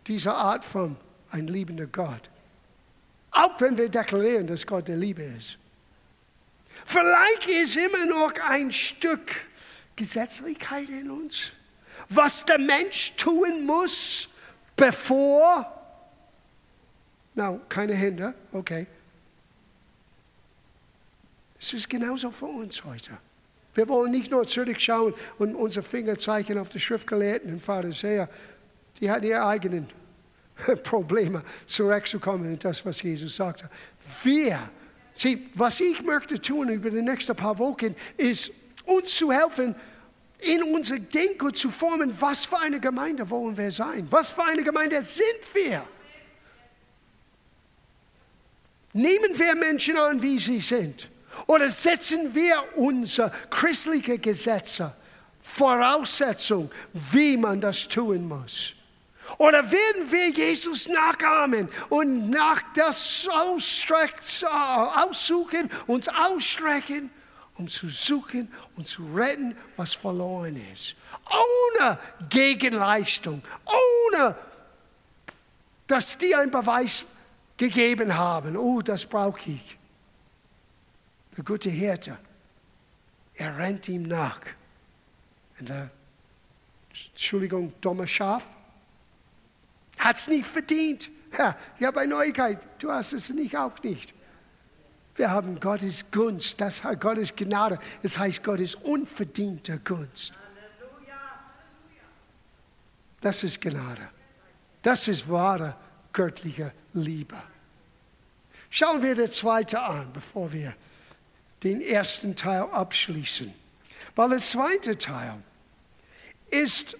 diese 0.08 0.34
Art 0.34 0.66
von 0.66 0.98
ein 1.32 1.48
liebender 1.48 1.86
Gott. 1.86 2.30
Auch 3.32 3.60
wenn 3.62 3.78
wir 3.78 3.90
deklarieren, 3.90 4.48
dass 4.48 4.66
Gott 4.66 4.88
der 4.88 4.98
Liebe 4.98 5.24
ist. 5.24 5.58
Vielleicht 6.86 7.48
ist 7.48 7.78
immer 7.78 8.06
noch 8.06 8.34
ein 8.50 8.72
Stück 8.72 9.36
Gesetzlichkeit 9.96 10.90
in 10.90 11.12
uns 11.12 11.52
was 12.10 12.44
der 12.46 12.60
Mensch 12.60 13.14
tun 13.16 13.66
muss, 13.66 14.28
bevor. 14.76 15.66
Na, 17.36 17.58
keine 17.70 17.94
Hände, 17.94 18.34
okay. 18.52 18.88
Es 21.62 21.74
ist 21.74 21.90
genauso 21.90 22.32
für 22.32 22.46
uns 22.46 22.84
heute. 22.84 23.18
Wir 23.76 23.88
wollen 23.88 24.12
nicht 24.12 24.32
nur 24.32 24.46
zurückschauen 24.46 25.14
und 25.38 25.56
unser 25.56 25.84
Finger 25.84 26.18
zeigen 26.18 26.58
auf 26.58 26.70
die 26.70 26.80
Schriftgelehrten 26.80 27.54
und 27.54 27.62
Pharisäer. 27.62 28.28
Die 29.00 29.10
hatten 29.10 29.26
ihre 29.26 29.46
eigenen 29.46 29.88
Probleme, 30.84 31.44
zurückzukommen 31.66 32.54
in 32.54 32.60
das, 32.60 32.86
was 32.86 33.02
Jesus 33.02 33.36
sagte. 33.36 33.70
Wir, 34.24 34.60
sieh, 35.14 35.50
was 35.54 35.80
ich 35.80 36.02
möchte 36.02 36.42
tun 36.42 36.70
über 36.70 36.90
die 36.90 37.02
nächsten 37.02 37.36
paar 37.36 37.58
Wochen, 37.60 37.96
ist 38.18 38.52
uns 38.86 39.16
zu 39.16 39.32
helfen, 39.32 39.76
in 40.40 40.64
unser 40.64 41.00
Denken 41.00 41.54
zu 41.54 41.70
formen, 41.70 42.16
was 42.20 42.46
für 42.46 42.60
eine 42.60 42.80
Gemeinde 42.80 43.30
wollen 43.30 43.58
wir 43.58 43.72
sein? 43.72 44.08
Was 44.10 44.32
für 44.32 44.44
eine 44.44 44.64
Gemeinde 44.64 45.02
sind 45.02 45.54
wir? 45.54 45.86
Nehmen 48.94 49.38
wir 49.38 49.56
Menschen 49.56 49.98
an, 49.98 50.22
wie 50.22 50.40
sie 50.40 50.62
sind? 50.62 51.10
Oder 51.46 51.70
setzen 51.70 52.34
wir 52.34 52.64
unsere 52.76 53.32
christlichen 53.50 54.22
Gesetze, 54.22 54.94
Voraussetzungen, 55.42 56.72
wie 56.94 57.38
man 57.38 57.62
das 57.62 57.88
tun 57.88 58.28
muss? 58.28 58.74
Oder 59.38 59.70
werden 59.72 60.12
wir 60.12 60.30
Jesus 60.30 60.88
nachahmen 60.88 61.70
und 61.90 62.30
nach 62.30 62.62
das 62.74 63.28
aussuchen, 64.96 65.70
uns 65.86 66.08
ausstrecken 66.08 67.12
um 67.60 67.68
zu 67.68 67.90
suchen 67.90 68.52
und 68.76 68.88
zu 68.88 69.14
retten, 69.14 69.56
was 69.76 69.94
verloren 69.94 70.60
ist. 70.74 70.96
Ohne 71.30 72.00
Gegenleistung, 72.30 73.44
ohne 73.66 74.36
dass 75.86 76.18
die 76.18 76.34
einen 76.34 76.52
Beweis 76.52 77.04
gegeben 77.58 78.16
haben. 78.16 78.56
Oh, 78.56 78.82
das 78.82 79.06
brauche 79.06 79.52
ich. 79.52 79.78
Der 81.36 81.44
gute 81.44 81.70
Hirte, 81.70 82.18
er 83.36 83.58
rennt 83.58 83.88
ihm 83.90 84.04
nach. 84.04 84.40
Und 85.60 85.70
der, 85.70 85.90
Entschuldigung, 87.12 87.74
dumme 87.82 88.08
Schaf, 88.08 88.46
hat 89.98 90.16
es 90.16 90.28
nicht 90.28 90.48
verdient. 90.48 91.10
Ja, 91.38 91.56
ich 91.78 91.86
habe 91.86 92.08
Neuigkeit, 92.08 92.60
du 92.80 92.92
hast 92.92 93.14
es 93.14 93.30
nicht 93.30 93.56
auch 93.56 93.78
nicht. 93.84 94.14
Wir 95.20 95.32
haben 95.32 95.60
Gottes 95.60 96.10
Gunst, 96.12 96.62
das 96.62 96.82
heißt 96.82 97.02
Gottes 97.02 97.36
Gnade, 97.36 97.78
das 98.02 98.18
heißt 98.18 98.42
Gottes 98.42 98.76
unverdiente 98.76 99.78
Gunst. 99.80 100.32
Das 103.20 103.44
ist 103.44 103.60
Gnade. 103.60 104.10
Das 104.82 105.10
ist 105.10 105.30
wahre 105.30 105.76
göttliche 106.14 106.72
Liebe. 106.94 107.36
Schauen 108.70 109.04
wir 109.04 109.14
den 109.14 109.30
zweiten 109.30 109.76
an, 109.76 110.10
bevor 110.14 110.54
wir 110.54 110.74
den 111.64 111.82
ersten 111.82 112.34
Teil 112.34 112.62
abschließen. 112.72 113.54
Weil 114.16 114.30
der 114.30 114.40
zweite 114.40 114.98
Teil 114.98 115.36
ist 116.50 116.96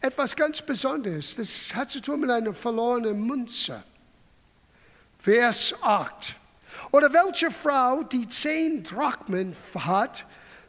etwas 0.00 0.34
ganz 0.34 0.62
Besonderes. 0.62 1.36
Das 1.36 1.74
hat 1.74 1.90
zu 1.90 2.00
tun 2.00 2.20
mit 2.20 2.30
einer 2.30 2.54
verlorenen 2.54 3.20
Münze. 3.20 3.84
Vers 5.18 5.74
8. 5.82 6.34
Oder 6.90 7.12
welche 7.12 7.50
Frau, 7.50 8.02
die 8.02 8.26
zehn 8.28 8.82
Drachmen 8.82 9.54
hat, 9.74 10.24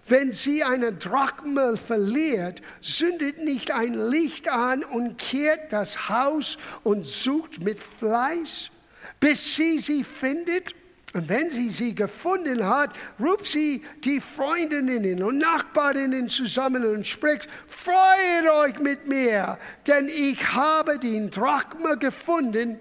wenn 0.09 0.33
sie 0.33 0.63
eine 0.63 0.91
Drachme 0.91 1.77
verliert, 1.77 2.61
zündet 2.81 3.43
nicht 3.43 3.71
ein 3.71 3.93
Licht 4.09 4.49
an 4.49 4.83
und 4.83 5.17
kehrt 5.17 5.71
das 5.71 6.09
Haus 6.09 6.57
und 6.83 7.05
sucht 7.05 7.63
mit 7.63 7.81
Fleiß, 7.81 8.71
bis 9.19 9.55
sie 9.55 9.79
sie 9.79 10.03
findet. 10.03 10.73
Und 11.13 11.27
wenn 11.27 11.49
sie 11.49 11.71
sie 11.71 11.95
gefunden 11.95 12.67
hat, 12.67 12.91
ruft 13.19 13.47
sie 13.47 13.83
die 14.03 14.19
Freundinnen 14.19 15.23
und 15.23 15.39
Nachbarinnen 15.39 16.29
zusammen 16.29 16.85
und 16.85 17.07
spricht, 17.07 17.47
freut 17.67 18.47
euch 18.63 18.79
mit 18.79 19.07
mir, 19.07 19.57
denn 19.87 20.07
ich 20.07 20.53
habe 20.53 20.99
den 20.99 21.31
Drachme 21.31 21.97
gefunden, 21.97 22.79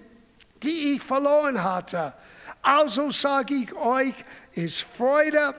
die 0.62 0.94
ich 0.94 1.02
verloren 1.02 1.62
hatte. 1.62 2.12
Also 2.62 3.10
sage 3.10 3.54
ich 3.54 3.72
euch, 3.74 4.14
ist 4.52 4.82
Freude 4.82 5.54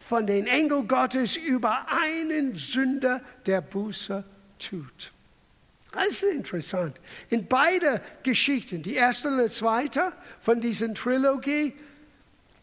von 0.00 0.26
den 0.26 0.46
Engel 0.46 0.84
Gottes 0.84 1.36
über 1.36 1.86
einen 1.88 2.54
Sünder, 2.54 3.20
der 3.46 3.60
Buße 3.60 4.24
tut. 4.58 5.12
Das 5.92 6.08
ist 6.08 6.22
interessant. 6.22 6.96
In 7.30 7.46
beide 7.46 8.00
Geschichten, 8.22 8.82
die 8.82 8.94
erste 8.94 9.28
und 9.28 9.38
die 9.38 9.48
zweite 9.48 10.12
von 10.40 10.60
dieser 10.60 10.92
Trilogie, 10.94 11.74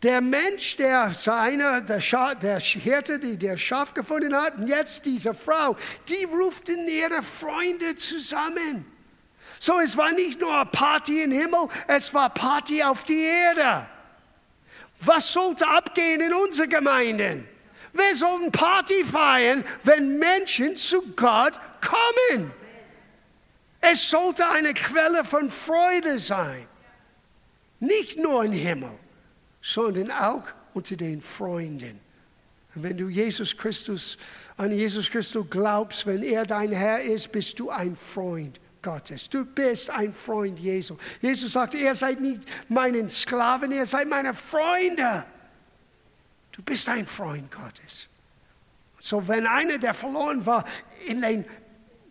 der 0.04 0.22
Mensch, 0.22 0.78
der 0.78 1.12
seine, 1.12 1.82
der, 1.82 2.00
Scha 2.00 2.36
der 2.36 2.60
Hirte, 2.60 3.20
die 3.20 3.38
der 3.38 3.58
Schaf 3.58 3.94
gefunden 3.94 4.36
hat, 4.36 4.58
und 4.58 4.68
jetzt 4.68 5.06
diese 5.06 5.34
Frau, 5.34 5.76
die 6.08 6.24
ruft 6.26 6.70
ihre 6.70 7.24
Freunde 7.24 7.96
zusammen. 7.96 8.86
So, 9.60 9.80
es 9.80 9.98
war 9.98 10.12
nicht 10.12 10.40
nur 10.40 10.66
Party 10.66 11.24
im 11.24 11.32
Himmel, 11.32 11.68
es 11.88 12.14
war 12.14 12.30
Party 12.30 12.84
auf 12.84 13.04
die 13.04 13.22
Erde. 13.22 13.88
Was 15.00 15.32
sollte 15.34 15.68
abgehen 15.68 16.22
in 16.22 16.34
unseren 16.34 16.70
Gemeinden? 16.70 17.48
Wir 17.94 18.16
sollten 18.16 18.52
Party 18.52 19.04
feiern, 19.04 19.64
wenn 19.84 20.20
Menschen 20.20 20.76
zu 20.76 21.02
Gott 21.16 21.54
kommen. 21.82 22.52
Es 23.82 24.10
sollte 24.10 24.48
eine 24.48 24.74
Quelle 24.74 25.24
von 25.24 25.50
Freude 25.50 26.20
sein. 26.20 26.68
Nicht 27.80 28.18
nur 28.18 28.44
im 28.44 28.52
Himmel, 28.52 28.92
sondern 29.62 30.12
auch 30.12 30.44
unter 30.74 30.96
den 30.96 31.22
Freunden. 31.22 32.00
Und 32.76 32.84
wenn 32.84 32.98
du 32.98 33.10
Jesus 33.10 33.56
Christus, 33.56 34.18
an 34.58 34.72
Jesus 34.72 35.10
Christus 35.10 35.46
glaubst, 35.50 36.06
wenn 36.06 36.24
er 36.24 36.46
dein 36.46 36.72
Herr 36.72 37.02
ist, 37.02 37.32
bist 37.32 37.60
du 37.60 37.70
ein 37.70 37.96
Freund 37.96 38.60
Gottes. 38.88 39.28
Du 39.30 39.44
bist 39.44 39.90
ein 39.90 40.14
Freund 40.14 40.60
Jesu. 40.60 40.96
Jesus 41.22 41.52
sagt, 41.52 41.74
ihr 41.74 41.94
seid 41.94 42.22
nicht 42.22 42.44
meinen 42.70 43.10
Sklaven, 43.10 43.70
ihr 43.74 43.86
seid 43.86 44.08
meine 44.08 44.34
Freunde. 44.34 45.26
Du 46.54 46.62
bist 46.62 46.88
ein 46.88 47.06
Freund 47.06 47.52
Gottes. 47.52 48.08
So, 49.02 49.28
wenn 49.28 49.46
einer, 49.46 49.78
der 49.78 49.94
verloren 49.94 50.46
war, 50.46 50.64
in 51.06 51.22
den, 51.22 51.44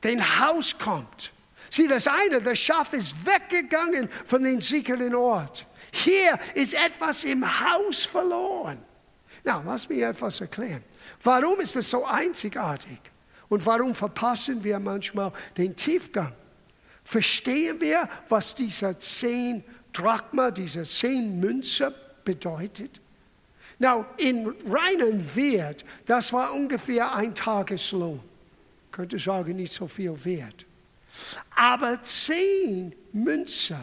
den 0.04 0.38
Haus 0.38 0.76
kommt, 0.78 1.32
sieh 1.70 1.88
das 1.88 2.06
eine, 2.06 2.42
das 2.42 2.58
Schaf 2.58 2.92
ist 2.92 3.24
weggegangen 3.24 4.10
von 4.26 4.44
dem 4.44 4.60
sicheren 4.60 5.14
Ort. 5.14 5.64
Hier 5.92 6.38
ist 6.52 6.74
etwas 6.74 7.24
im 7.24 7.42
Haus 7.42 8.04
verloren. 8.04 8.84
Na, 9.44 9.62
lass 9.64 9.88
mich 9.88 10.02
etwas 10.02 10.42
erklären. 10.42 10.84
Warum 11.22 11.58
ist 11.58 11.74
das 11.74 11.88
so 11.88 12.04
einzigartig? 12.04 12.98
Und 13.48 13.64
warum 13.64 13.94
verpassen 13.94 14.62
wir 14.62 14.78
manchmal 14.78 15.32
den 15.56 15.74
Tiefgang? 15.74 16.34
Verstehen 17.06 17.80
wir, 17.80 18.08
was 18.28 18.56
dieser 18.56 18.98
zehn 18.98 19.62
Drachma, 19.92 20.50
diese 20.50 20.82
zehn 20.82 21.38
Münze 21.38 21.94
bedeutet? 22.24 23.00
Now, 23.78 24.06
in 24.16 24.52
reinem 24.68 25.24
Wert, 25.36 25.84
das 26.04 26.32
war 26.32 26.52
ungefähr 26.52 27.14
ein 27.14 27.32
Tageslohn. 27.32 28.20
Könnte 28.90 29.20
sagen, 29.20 29.54
nicht 29.54 29.72
so 29.72 29.86
viel 29.86 30.16
wert. 30.24 30.66
Aber 31.54 32.02
zehn 32.02 32.92
Münze 33.12 33.78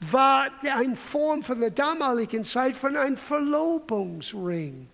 war 0.00 0.50
eine 0.60 0.96
Form 0.96 1.44
von 1.44 1.60
der 1.60 1.70
damaligen 1.70 2.42
Zeit 2.42 2.74
von 2.74 2.96
einem 2.96 3.16
Verlobungsring. 3.16 4.88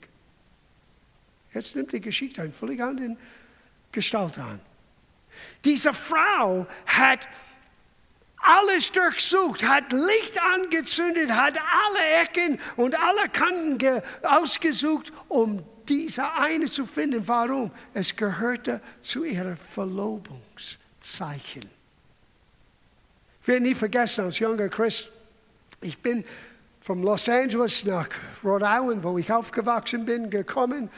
Jetzt 1.54 1.74
nimmt 1.74 1.90
die 1.92 2.02
Geschichte 2.02 2.42
eine 2.42 2.52
völlig 2.52 2.82
andere 2.82 3.16
Gestalt 3.92 4.38
an. 4.38 4.60
Diese 5.64 5.92
Frau 5.92 6.66
hat 6.86 7.28
alles 8.42 8.90
durchsucht, 8.92 9.66
hat 9.66 9.92
Licht 9.92 10.40
angezündet, 10.40 11.30
hat 11.30 11.58
alle 11.58 12.22
Ecken 12.22 12.58
und 12.76 12.98
alle 12.98 13.28
Kanten 13.28 14.00
ausgesucht, 14.22 15.12
um 15.28 15.62
diese 15.88 16.32
eine 16.32 16.70
zu 16.70 16.86
finden. 16.86 17.28
Warum? 17.28 17.70
Es 17.92 18.16
gehörte 18.16 18.80
zu 19.02 19.24
ihrer 19.24 19.56
Verlobungszeichen. 19.56 21.68
Ich 23.42 23.48
werde 23.48 23.62
nie 23.62 23.74
vergessen, 23.74 24.24
als 24.24 24.38
junger 24.38 24.68
Christ, 24.68 25.08
ich 25.82 25.98
bin 25.98 26.24
von 26.82 27.02
Los 27.02 27.28
Angeles 27.28 27.84
nach 27.84 28.08
Rhode 28.44 28.66
Island, 28.68 29.02
wo 29.02 29.18
ich 29.18 29.32
aufgewachsen 29.32 30.04
bin, 30.04 30.30
gekommen. 30.30 30.88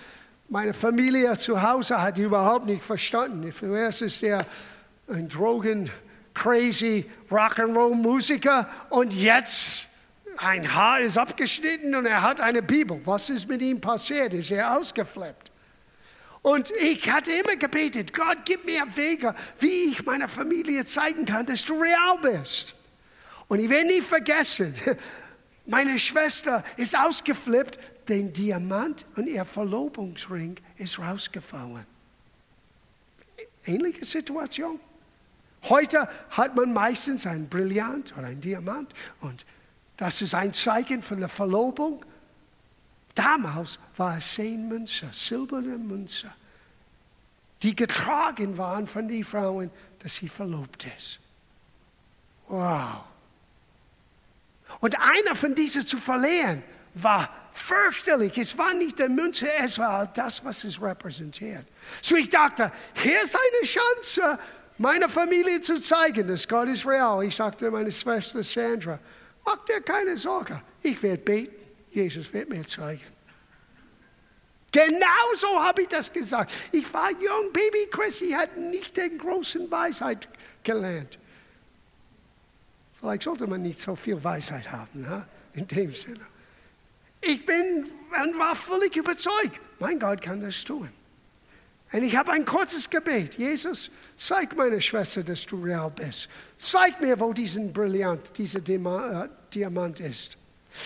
Meine 0.52 0.74
Familie 0.74 1.32
zu 1.38 1.62
Hause 1.62 1.98
hat 2.02 2.18
überhaupt 2.18 2.66
nicht 2.66 2.84
verstanden. 2.84 3.50
Zuerst 3.58 4.02
ist 4.02 4.22
er 4.22 4.44
ein 5.08 5.26
Drogen- 5.26 5.90
crazy 6.34 7.06
Rock'n'Roll-Musiker 7.30 8.68
und 8.90 9.14
jetzt 9.14 9.86
ein 10.36 10.74
Haar 10.74 11.00
ist 11.00 11.16
abgeschnitten 11.16 11.94
und 11.94 12.04
er 12.04 12.20
hat 12.20 12.42
eine 12.42 12.60
Bibel. 12.60 13.00
Was 13.06 13.30
ist 13.30 13.48
mit 13.48 13.62
ihm 13.62 13.80
passiert? 13.80 14.34
Ist 14.34 14.50
er 14.50 14.76
ausgeflippt? 14.76 15.50
Und 16.42 16.70
ich 16.82 17.10
hatte 17.10 17.32
immer 17.32 17.56
gebetet, 17.56 18.12
Gott, 18.12 18.44
gib 18.44 18.66
mir 18.66 18.84
Wege, 18.94 19.34
wie 19.58 19.92
ich 19.92 20.04
meiner 20.04 20.28
Familie 20.28 20.84
zeigen 20.84 21.24
kann, 21.24 21.46
dass 21.46 21.64
du 21.64 21.80
real 21.80 22.18
bist. 22.20 22.74
Und 23.48 23.58
ich 23.58 23.70
werde 23.70 23.86
nie 23.86 24.02
vergessen, 24.02 24.74
meine 25.66 25.98
Schwester 25.98 26.62
ist 26.76 26.94
ausgeflippt, 26.94 27.78
den 28.08 28.32
Diamant 28.32 29.04
und 29.16 29.26
ihr 29.26 29.44
Verlobungsring 29.44 30.56
ist 30.76 30.98
rausgefallen. 30.98 31.86
Ähnliche 33.64 34.04
Situation. 34.04 34.80
Heute 35.64 36.08
hat 36.30 36.56
man 36.56 36.72
meistens 36.72 37.26
ein 37.26 37.48
Brillant 37.48 38.16
oder 38.16 38.28
ein 38.28 38.40
Diamant 38.40 38.92
und 39.20 39.44
das 39.96 40.20
ist 40.20 40.34
ein 40.34 40.52
Zeichen 40.52 41.02
von 41.02 41.20
der 41.20 41.28
Verlobung. 41.28 42.04
Damals 43.14 43.78
war 43.96 44.18
es 44.18 44.34
zehn 44.34 44.68
Münze, 44.68 45.08
silberne 45.12 45.78
Münze, 45.78 46.32
die 47.62 47.76
getragen 47.76 48.58
waren 48.58 48.86
von 48.86 49.06
den 49.06 49.22
Frauen, 49.22 49.70
dass 50.00 50.16
sie 50.16 50.28
verlobt 50.28 50.86
ist. 50.98 51.20
Wow. 52.48 53.04
Und 54.80 54.98
einer 54.98 55.36
von 55.36 55.54
diesen 55.54 55.86
zu 55.86 55.98
verlieren 55.98 56.64
war 56.94 57.28
fürchterlich. 57.52 58.36
Es 58.38 58.56
war 58.56 58.74
nicht 58.74 58.98
der 58.98 59.08
Münze, 59.08 59.52
es 59.54 59.78
war 59.78 60.06
das, 60.06 60.44
was 60.44 60.64
es 60.64 60.80
repräsentiert. 60.80 61.64
So 62.00 62.16
ich 62.16 62.28
dachte, 62.28 62.70
hier 62.94 63.22
ist 63.22 63.36
eine 63.36 63.66
Chance, 63.66 64.38
meiner 64.78 65.08
Familie 65.08 65.60
zu 65.60 65.80
zeigen, 65.80 66.26
dass 66.26 66.46
Gott 66.46 66.68
ist 66.68 66.86
real. 66.86 67.24
Ich 67.24 67.36
sagte 67.36 67.70
meine 67.70 67.92
Schwester 67.92 68.42
Sandra, 68.42 68.98
mach 69.44 69.64
dir 69.64 69.80
keine 69.80 70.16
Sorge, 70.16 70.60
ich 70.82 71.02
werde 71.02 71.22
beten, 71.22 71.54
Jesus 71.92 72.32
wird 72.32 72.48
mir 72.48 72.66
zeigen. 72.66 73.00
Genauso 74.72 75.62
habe 75.62 75.82
ich 75.82 75.88
das 75.88 76.10
gesagt. 76.10 76.50
Ich 76.72 76.92
war 76.94 77.10
jung, 77.10 77.52
Baby 77.52 77.88
Chrissy 77.90 78.30
hat 78.30 78.56
nicht 78.56 78.96
den 78.96 79.18
großen 79.18 79.70
Weisheit 79.70 80.26
gelernt. 80.64 81.18
Vielleicht 82.98 83.24
sollte 83.24 83.46
man 83.46 83.60
nicht 83.60 83.78
so 83.78 83.94
viel 83.94 84.22
Weisheit 84.24 84.72
haben, 84.72 85.06
ha? 85.06 85.26
in 85.52 85.66
dem 85.66 85.94
Sinne. 85.94 86.31
Ich 87.22 87.46
bin 87.46 87.86
und 88.22 88.38
war 88.38 88.54
völlig 88.54 88.94
überzeugt, 88.96 89.60
mein 89.78 89.98
Gott 89.98 90.20
kann 90.20 90.42
das 90.42 90.62
tun. 90.64 90.88
Und 91.92 92.02
ich 92.02 92.16
habe 92.16 92.32
ein 92.32 92.44
kurzes 92.44 92.88
Gebet. 92.88 93.34
Jesus, 93.36 93.90
zeig 94.16 94.56
meiner 94.56 94.80
Schwester, 94.80 95.22
dass 95.22 95.46
du 95.46 95.62
real 95.62 95.90
bist. 95.90 96.28
Zeig 96.56 97.00
mir, 97.00 97.20
wo 97.20 97.32
diesen 97.32 97.72
Brillant, 97.72 98.36
dieser 98.38 98.60
äh, 98.60 99.28
Diamant 99.54 100.00
ist. 100.00 100.36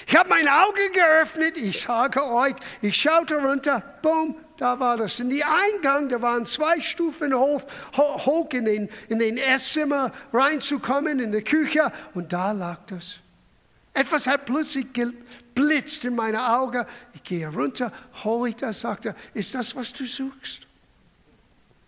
Ich 0.09 0.17
habe 0.17 0.29
mein 0.29 0.49
Auge 0.49 0.91
geöffnet, 0.93 1.57
ich 1.57 1.81
sage 1.81 2.25
euch, 2.25 2.55
ich 2.83 2.97
schaute 2.97 3.37
runter, 3.37 3.81
boom, 4.03 4.35
da 4.57 4.81
war 4.81 4.97
das. 4.97 5.21
In 5.21 5.31
die 5.31 5.45
Eingang, 5.45 6.09
da 6.09 6.21
waren 6.21 6.45
zwei 6.45 6.81
Stufen 6.81 7.33
hoch, 7.33 7.63
hoch 7.97 8.49
in, 8.53 8.65
den, 8.65 8.89
in 9.09 9.21
den 9.21 9.39
Esszimmer 9.39 10.11
reinzukommen, 10.33 11.21
in 11.21 11.31
die 11.31 11.43
Küche, 11.43 11.93
und 12.15 12.33
da 12.33 12.51
lag 12.51 12.79
das. 12.89 13.19
Etwas 13.93 14.27
hat 14.27 14.45
plötzlich 14.45 14.93
geblitzt 15.57 16.05
in 16.05 16.15
meine 16.15 16.55
Augen. 16.55 16.85
Ich 17.15 17.23
gehe 17.25 17.49
runter, 17.49 17.91
hole 18.23 18.51
ich 18.51 18.57
das, 18.57 18.81
sagte, 18.81 19.15
ist 19.35 19.55
das, 19.55 19.75
was 19.75 19.93
du 19.93 20.07
suchst? 20.07 20.67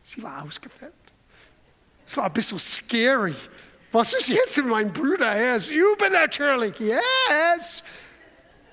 Sie 0.05 0.23
war 0.23 0.43
ausgefärbt. 0.43 0.95
Es 2.07 2.17
war 2.17 2.25
ein 2.25 2.33
bisschen 2.33 2.59
scary. 2.59 3.37
Was 3.93 4.15
ist 4.15 4.29
jetzt 4.29 4.57
mit 4.57 4.67
meinem 4.67 4.93
Bruder? 4.93 5.27
Er 5.27 5.57
ist 5.57 5.71
übernatürlich. 5.71 6.75
Yes. 6.81 7.83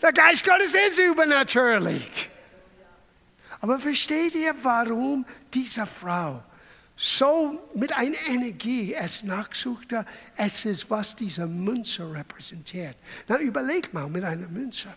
Der 0.02 0.14
Geist 0.14 0.46
Gottes 0.46 0.74
ist 0.74 1.00
übernatürlich. 1.00 2.30
Aber 3.60 3.80
versteht 3.80 4.36
ihr, 4.36 4.56
warum 4.62 5.26
diese 5.54 5.86
Frau 5.86 6.42
so 6.98 7.62
mit 7.74 7.94
einer 7.94 8.18
Energie 8.28 8.94
es 8.94 9.24
nachsuchte? 9.24 10.06
Es 10.36 10.64
ist, 10.66 10.90
was 10.90 11.16
diese 11.16 11.46
Münze 11.46 12.10
repräsentiert. 12.12 12.96
Na, 13.28 13.38
überleg 13.40 13.94
mal 13.94 14.08
mit 14.08 14.24
einer 14.24 14.48
Münze. 14.48 14.88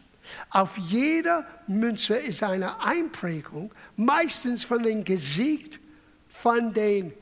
Auf 0.51 0.77
jeder 0.77 1.47
Münze 1.67 2.15
ist 2.15 2.43
eine 2.43 2.81
Einprägung, 2.81 3.73
meistens 3.97 4.63
von 4.63 4.83
dem 4.83 5.03
Gesicht 5.05 5.81
von 6.29 6.73
den 6.73 7.13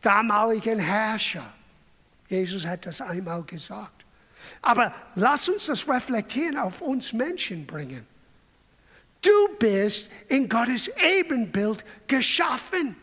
damaligen 0.00 0.78
Herrschern. 0.78 1.52
Jesus 2.28 2.66
hat 2.66 2.86
das 2.86 3.00
einmal 3.00 3.42
gesagt. 3.42 4.04
Aber 4.62 4.92
lass 5.14 5.48
uns 5.48 5.66
das 5.66 5.88
reflektieren 5.88 6.56
auf 6.56 6.80
uns 6.80 7.12
Menschen 7.12 7.66
bringen. 7.66 8.06
Du 9.22 9.56
bist 9.58 10.08
in 10.28 10.48
Gottes 10.48 10.90
Ebenbild 10.96 11.84
geschaffen. 12.06 12.96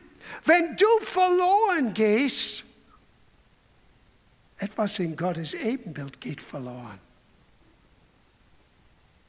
Wenn 0.45 0.75
du 0.75 1.05
verloren 1.05 1.93
gehst, 1.93 2.63
etwas 4.57 4.99
in 4.99 5.15
Gottes 5.15 5.53
Ebenbild 5.53 6.19
geht 6.19 6.41
verloren. 6.41 6.99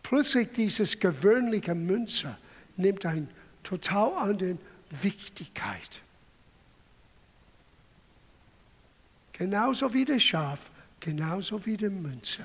Plötzlich 0.03 0.53
dieses 0.53 0.99
gewöhnliche 0.99 1.75
Münze 1.75 2.39
nimmt 2.77 3.05
eine 3.05 3.29
total 3.63 4.13
andere 4.15 4.57
Wichtigkeit. 4.91 6.01
Genauso 9.35 9.93
wie 9.93 10.05
das 10.05 10.23
Schaf, 10.23 10.71
genauso 10.99 11.65
wie 11.67 11.77
die 11.77 11.91
Münze. 11.91 12.45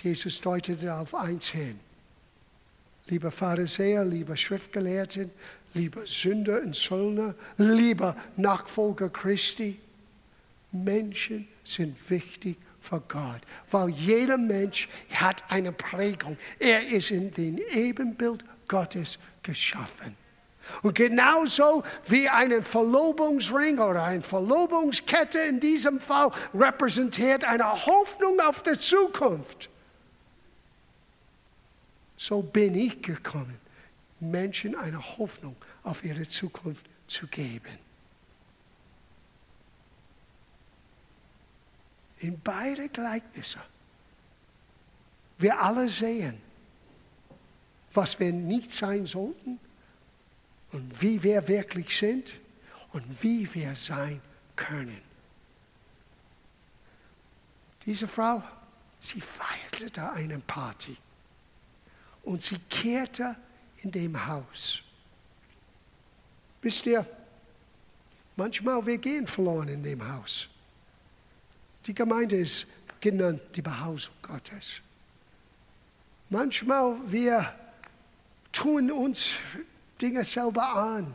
Jesus 0.00 0.40
deutete 0.40 0.94
auf 0.94 1.14
eins 1.14 1.48
hin. 1.48 1.80
Lieber 3.08 3.30
Pharisäer, 3.30 4.04
lieber 4.04 4.36
Schriftgelehrten, 4.36 5.30
lieber 5.76 6.06
Sünder 6.06 6.60
und 6.62 6.74
Söllner, 6.74 7.34
lieber 7.58 8.16
Nachfolger 8.36 9.08
Christi, 9.08 9.78
Menschen 10.72 11.46
sind 11.64 11.96
wichtig 12.10 12.56
für 12.80 13.00
Gott, 13.08 13.40
weil 13.70 13.88
jeder 13.90 14.38
Mensch 14.38 14.88
hat 15.12 15.42
eine 15.48 15.72
Prägung. 15.72 16.36
Er 16.58 16.86
ist 16.86 17.10
in 17.10 17.32
dem 17.32 17.58
Ebenbild 17.58 18.44
Gottes 18.68 19.18
geschaffen. 19.42 20.16
Und 20.82 20.96
genauso 20.96 21.84
wie 22.08 22.28
einen 22.28 22.62
Verlobungsring 22.62 23.78
oder 23.78 24.02
eine 24.04 24.22
Verlobungskette 24.22 25.38
in 25.38 25.60
diesem 25.60 26.00
Fall 26.00 26.30
repräsentiert 26.52 27.44
eine 27.44 27.86
Hoffnung 27.86 28.40
auf 28.40 28.62
die 28.62 28.78
Zukunft. 28.78 29.68
So 32.16 32.42
bin 32.42 32.74
ich 32.74 33.00
gekommen, 33.02 33.60
Menschen 34.20 34.74
eine 34.74 35.00
Hoffnung 35.18 35.56
auf 35.86 36.04
ihre 36.04 36.28
Zukunft 36.28 36.84
zu 37.06 37.26
geben. 37.28 37.78
In 42.18 42.40
beide 42.40 42.88
Gleichnisse. 42.88 43.60
Wir 45.38 45.62
alle 45.62 45.88
sehen, 45.88 46.40
was 47.94 48.18
wir 48.18 48.32
nicht 48.32 48.72
sein 48.72 49.06
sollten 49.06 49.60
und 50.72 51.02
wie 51.02 51.22
wir 51.22 51.46
wirklich 51.46 51.96
sind 51.96 52.34
und 52.92 53.22
wie 53.22 53.52
wir 53.54 53.76
sein 53.76 54.20
können. 54.56 55.00
Diese 57.84 58.08
Frau, 58.08 58.42
sie 58.98 59.20
feierte 59.20 59.90
da 59.92 60.12
eine 60.12 60.38
Party. 60.40 60.96
Und 62.22 62.42
sie 62.42 62.58
kehrte 62.58 63.36
in 63.82 63.92
dem 63.92 64.26
Haus. 64.26 64.82
Wisst 66.66 66.84
ihr, 66.86 67.06
manchmal 68.34 68.84
wir 68.84 68.98
gehen 68.98 69.28
verloren 69.28 69.68
in 69.68 69.84
dem 69.84 70.02
Haus. 70.12 70.48
Die 71.86 71.94
Gemeinde 71.94 72.38
ist 72.38 72.66
genannt 73.00 73.40
die 73.54 73.62
Behausung 73.62 74.14
Gottes. 74.20 74.80
Manchmal 76.28 76.96
wir 77.06 77.54
tun 78.50 78.90
uns 78.90 79.34
Dinge 80.02 80.24
selber 80.24 80.74
an 80.74 81.14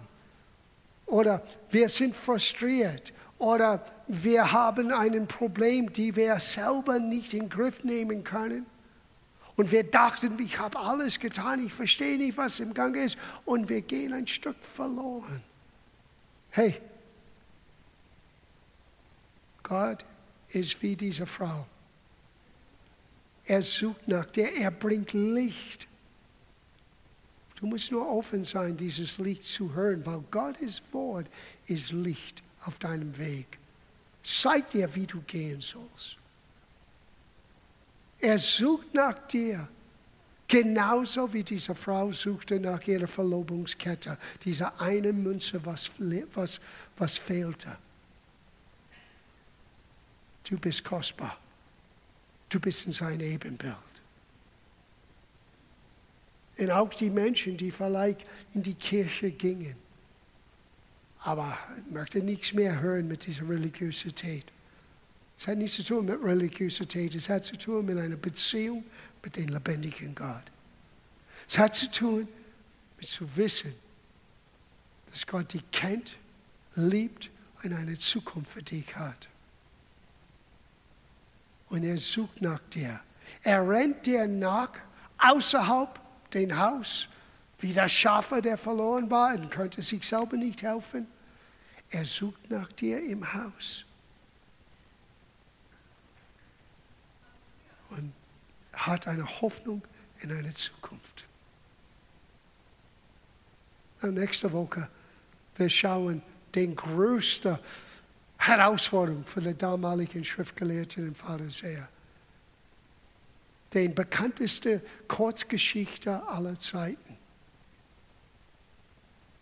oder 1.05 1.45
wir 1.69 1.89
sind 1.89 2.15
frustriert 2.15 3.11
oder 3.37 3.85
wir 4.07 4.53
haben 4.53 4.93
ein 4.93 5.27
Problem, 5.27 5.91
die 5.91 6.15
wir 6.15 6.39
selber 6.39 6.97
nicht 6.97 7.33
in 7.33 7.41
den 7.41 7.49
Griff 7.49 7.83
nehmen 7.83 8.23
können. 8.23 8.65
Und 9.61 9.71
wir 9.71 9.83
dachten, 9.83 10.39
ich 10.39 10.57
habe 10.57 10.79
alles 10.79 11.19
getan, 11.19 11.63
ich 11.63 11.71
verstehe 11.71 12.17
nicht, 12.17 12.35
was 12.35 12.59
im 12.59 12.73
Gang 12.73 12.95
ist. 12.95 13.15
Und 13.45 13.69
wir 13.69 13.81
gehen 13.83 14.11
ein 14.11 14.25
Stück 14.25 14.55
verloren. 14.65 15.39
Hey, 16.49 16.81
Gott 19.61 20.03
ist 20.49 20.81
wie 20.81 20.95
diese 20.95 21.27
Frau. 21.27 21.67
Er 23.45 23.61
sucht 23.61 24.07
nach 24.07 24.25
dir, 24.25 24.51
er 24.51 24.71
bringt 24.71 25.13
Licht. 25.13 25.85
Du 27.57 27.67
musst 27.67 27.91
nur 27.91 28.09
offen 28.09 28.43
sein, 28.43 28.75
dieses 28.75 29.19
Licht 29.19 29.45
zu 29.45 29.75
hören, 29.75 30.03
weil 30.07 30.23
Gottes 30.31 30.81
Wort 30.91 31.27
ist 31.67 31.91
Licht 31.91 32.41
auf 32.65 32.79
deinem 32.79 33.15
Weg. 33.19 33.59
Zeig 34.23 34.71
dir, 34.71 34.95
wie 34.95 35.05
du 35.05 35.21
gehen 35.21 35.61
sollst. 35.61 36.17
Er 38.21 38.37
sucht 38.37 38.93
nach 38.93 39.27
dir. 39.27 39.67
Genauso 40.47 41.31
wie 41.33 41.43
diese 41.43 41.73
Frau 41.73 42.11
suchte 42.11 42.59
nach 42.59 42.85
ihrer 42.85 43.07
Verlobungskette, 43.07 44.17
diese 44.43 44.79
eine 44.79 45.13
Münze, 45.13 45.65
was, 45.65 45.89
was, 46.33 46.59
was 46.97 47.17
fehlte. 47.17 47.77
Du 50.43 50.57
bist 50.57 50.83
kostbar. 50.83 51.37
Du 52.49 52.59
bist 52.59 52.85
in 52.85 52.91
sein 52.91 53.21
Ebenbild. 53.21 53.75
Und 56.57 56.71
auch 56.71 56.93
die 56.93 57.09
Menschen, 57.09 57.55
die 57.55 57.71
vielleicht 57.71 58.25
in 58.53 58.61
die 58.61 58.75
Kirche 58.75 59.31
gingen, 59.31 59.77
aber 61.19 61.57
möchte 61.89 62.19
nichts 62.19 62.53
mehr 62.53 62.81
hören 62.81 63.07
mit 63.07 63.25
dieser 63.25 63.47
Religiosität. 63.47 64.43
Es 65.41 65.47
hat 65.47 65.57
nichts 65.57 65.77
zu 65.77 65.83
tun 65.83 66.05
mit 66.05 66.23
Religiosität, 66.23 67.15
es 67.15 67.27
hat 67.27 67.43
zu 67.43 67.57
tun 67.57 67.83
mit 67.83 67.97
einer 67.97 68.15
Beziehung 68.15 68.83
mit 69.23 69.35
dem 69.35 69.47
lebendigen 69.47 70.13
Gott. 70.13 70.43
Es 71.49 71.57
hat 71.57 71.73
zu 71.73 71.89
tun 71.89 72.27
mit 72.99 73.07
zu 73.07 73.25
wissen, 73.35 73.73
dass 75.09 75.25
Gott 75.25 75.51
dich 75.51 75.63
kennt, 75.71 76.15
liebt 76.75 77.31
und 77.63 77.73
eine 77.73 77.97
Zukunft 77.97 78.51
für 78.51 78.61
dich 78.61 78.95
hat. 78.95 79.27
Und 81.69 81.85
er 81.85 81.97
sucht 81.97 82.39
nach 82.39 82.61
dir. 82.71 82.99
Er 83.41 83.67
rennt 83.67 84.05
dir 84.05 84.27
nach 84.27 84.69
außerhalb 85.17 85.99
den 86.35 86.55
Haus, 86.55 87.07
wie 87.57 87.73
der 87.73 87.89
Schafe, 87.89 88.43
der 88.43 88.59
verloren 88.59 89.09
war 89.09 89.33
und 89.33 89.49
könnte 89.49 89.81
sich 89.81 90.07
selber 90.07 90.37
nicht 90.37 90.61
helfen. 90.61 91.07
Er 91.89 92.05
sucht 92.05 92.51
nach 92.51 92.71
dir 92.73 93.03
im 93.03 93.33
Haus. 93.33 93.85
Und 97.91 98.13
hat 98.73 99.07
eine 99.07 99.25
Hoffnung 99.41 99.81
in 100.21 100.31
eine 100.31 100.53
Zukunft. 100.53 101.25
Und 104.01 104.15
nächste 104.15 104.51
Woche, 104.51 104.87
wir 105.57 105.69
schauen 105.69 106.21
den 106.55 106.75
größten 106.75 107.57
Herausforderung 108.37 109.25
für 109.25 109.41
die 109.41 109.55
damaligen 109.55 110.23
Schriftgelehrten 110.23 111.09
und 111.09 111.17
Pharisäer. 111.17 111.87
Den 113.73 113.93
bekannteste 113.93 114.81
Kurzgeschichte 115.07 116.27
aller 116.27 116.57
Zeiten. 116.59 117.17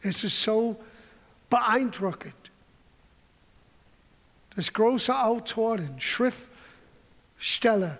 Es 0.01 0.23
ist 0.23 0.41
so 0.41 0.81
beeindruckend, 1.49 2.33
dass 4.55 4.71
große 4.71 5.17
Autoren, 5.17 5.99
Schriftsteller, 5.99 7.97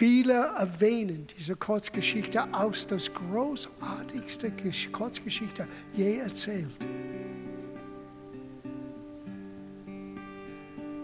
viele 0.00 0.50
erwähnen 0.56 1.26
diese 1.38 1.54
Kurzgeschichte 1.56 2.42
aus 2.54 2.86
das 2.86 3.12
großartigste 3.12 4.50
Kurzgeschichte 4.90 5.68
je 5.94 6.16
erzählt. 6.16 6.70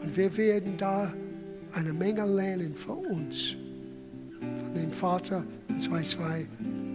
Und 0.02 0.16
wir 0.16 0.34
werden 0.38 0.78
da 0.78 1.12
eine 1.74 1.92
Menge 1.92 2.24
lernen 2.24 2.74
für 2.74 2.92
uns, 2.92 3.54
von 4.40 4.74
dem 4.74 4.90
Vater 4.90 5.44
und 5.68 5.82
zwei, 5.82 6.00
zwei, 6.00 6.46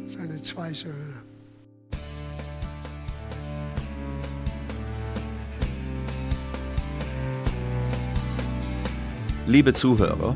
seine 0.07 0.41
zwei 0.41 0.73
Söhne. 0.73 1.21
Liebe 9.45 9.71
Zuhörer, 9.71 10.35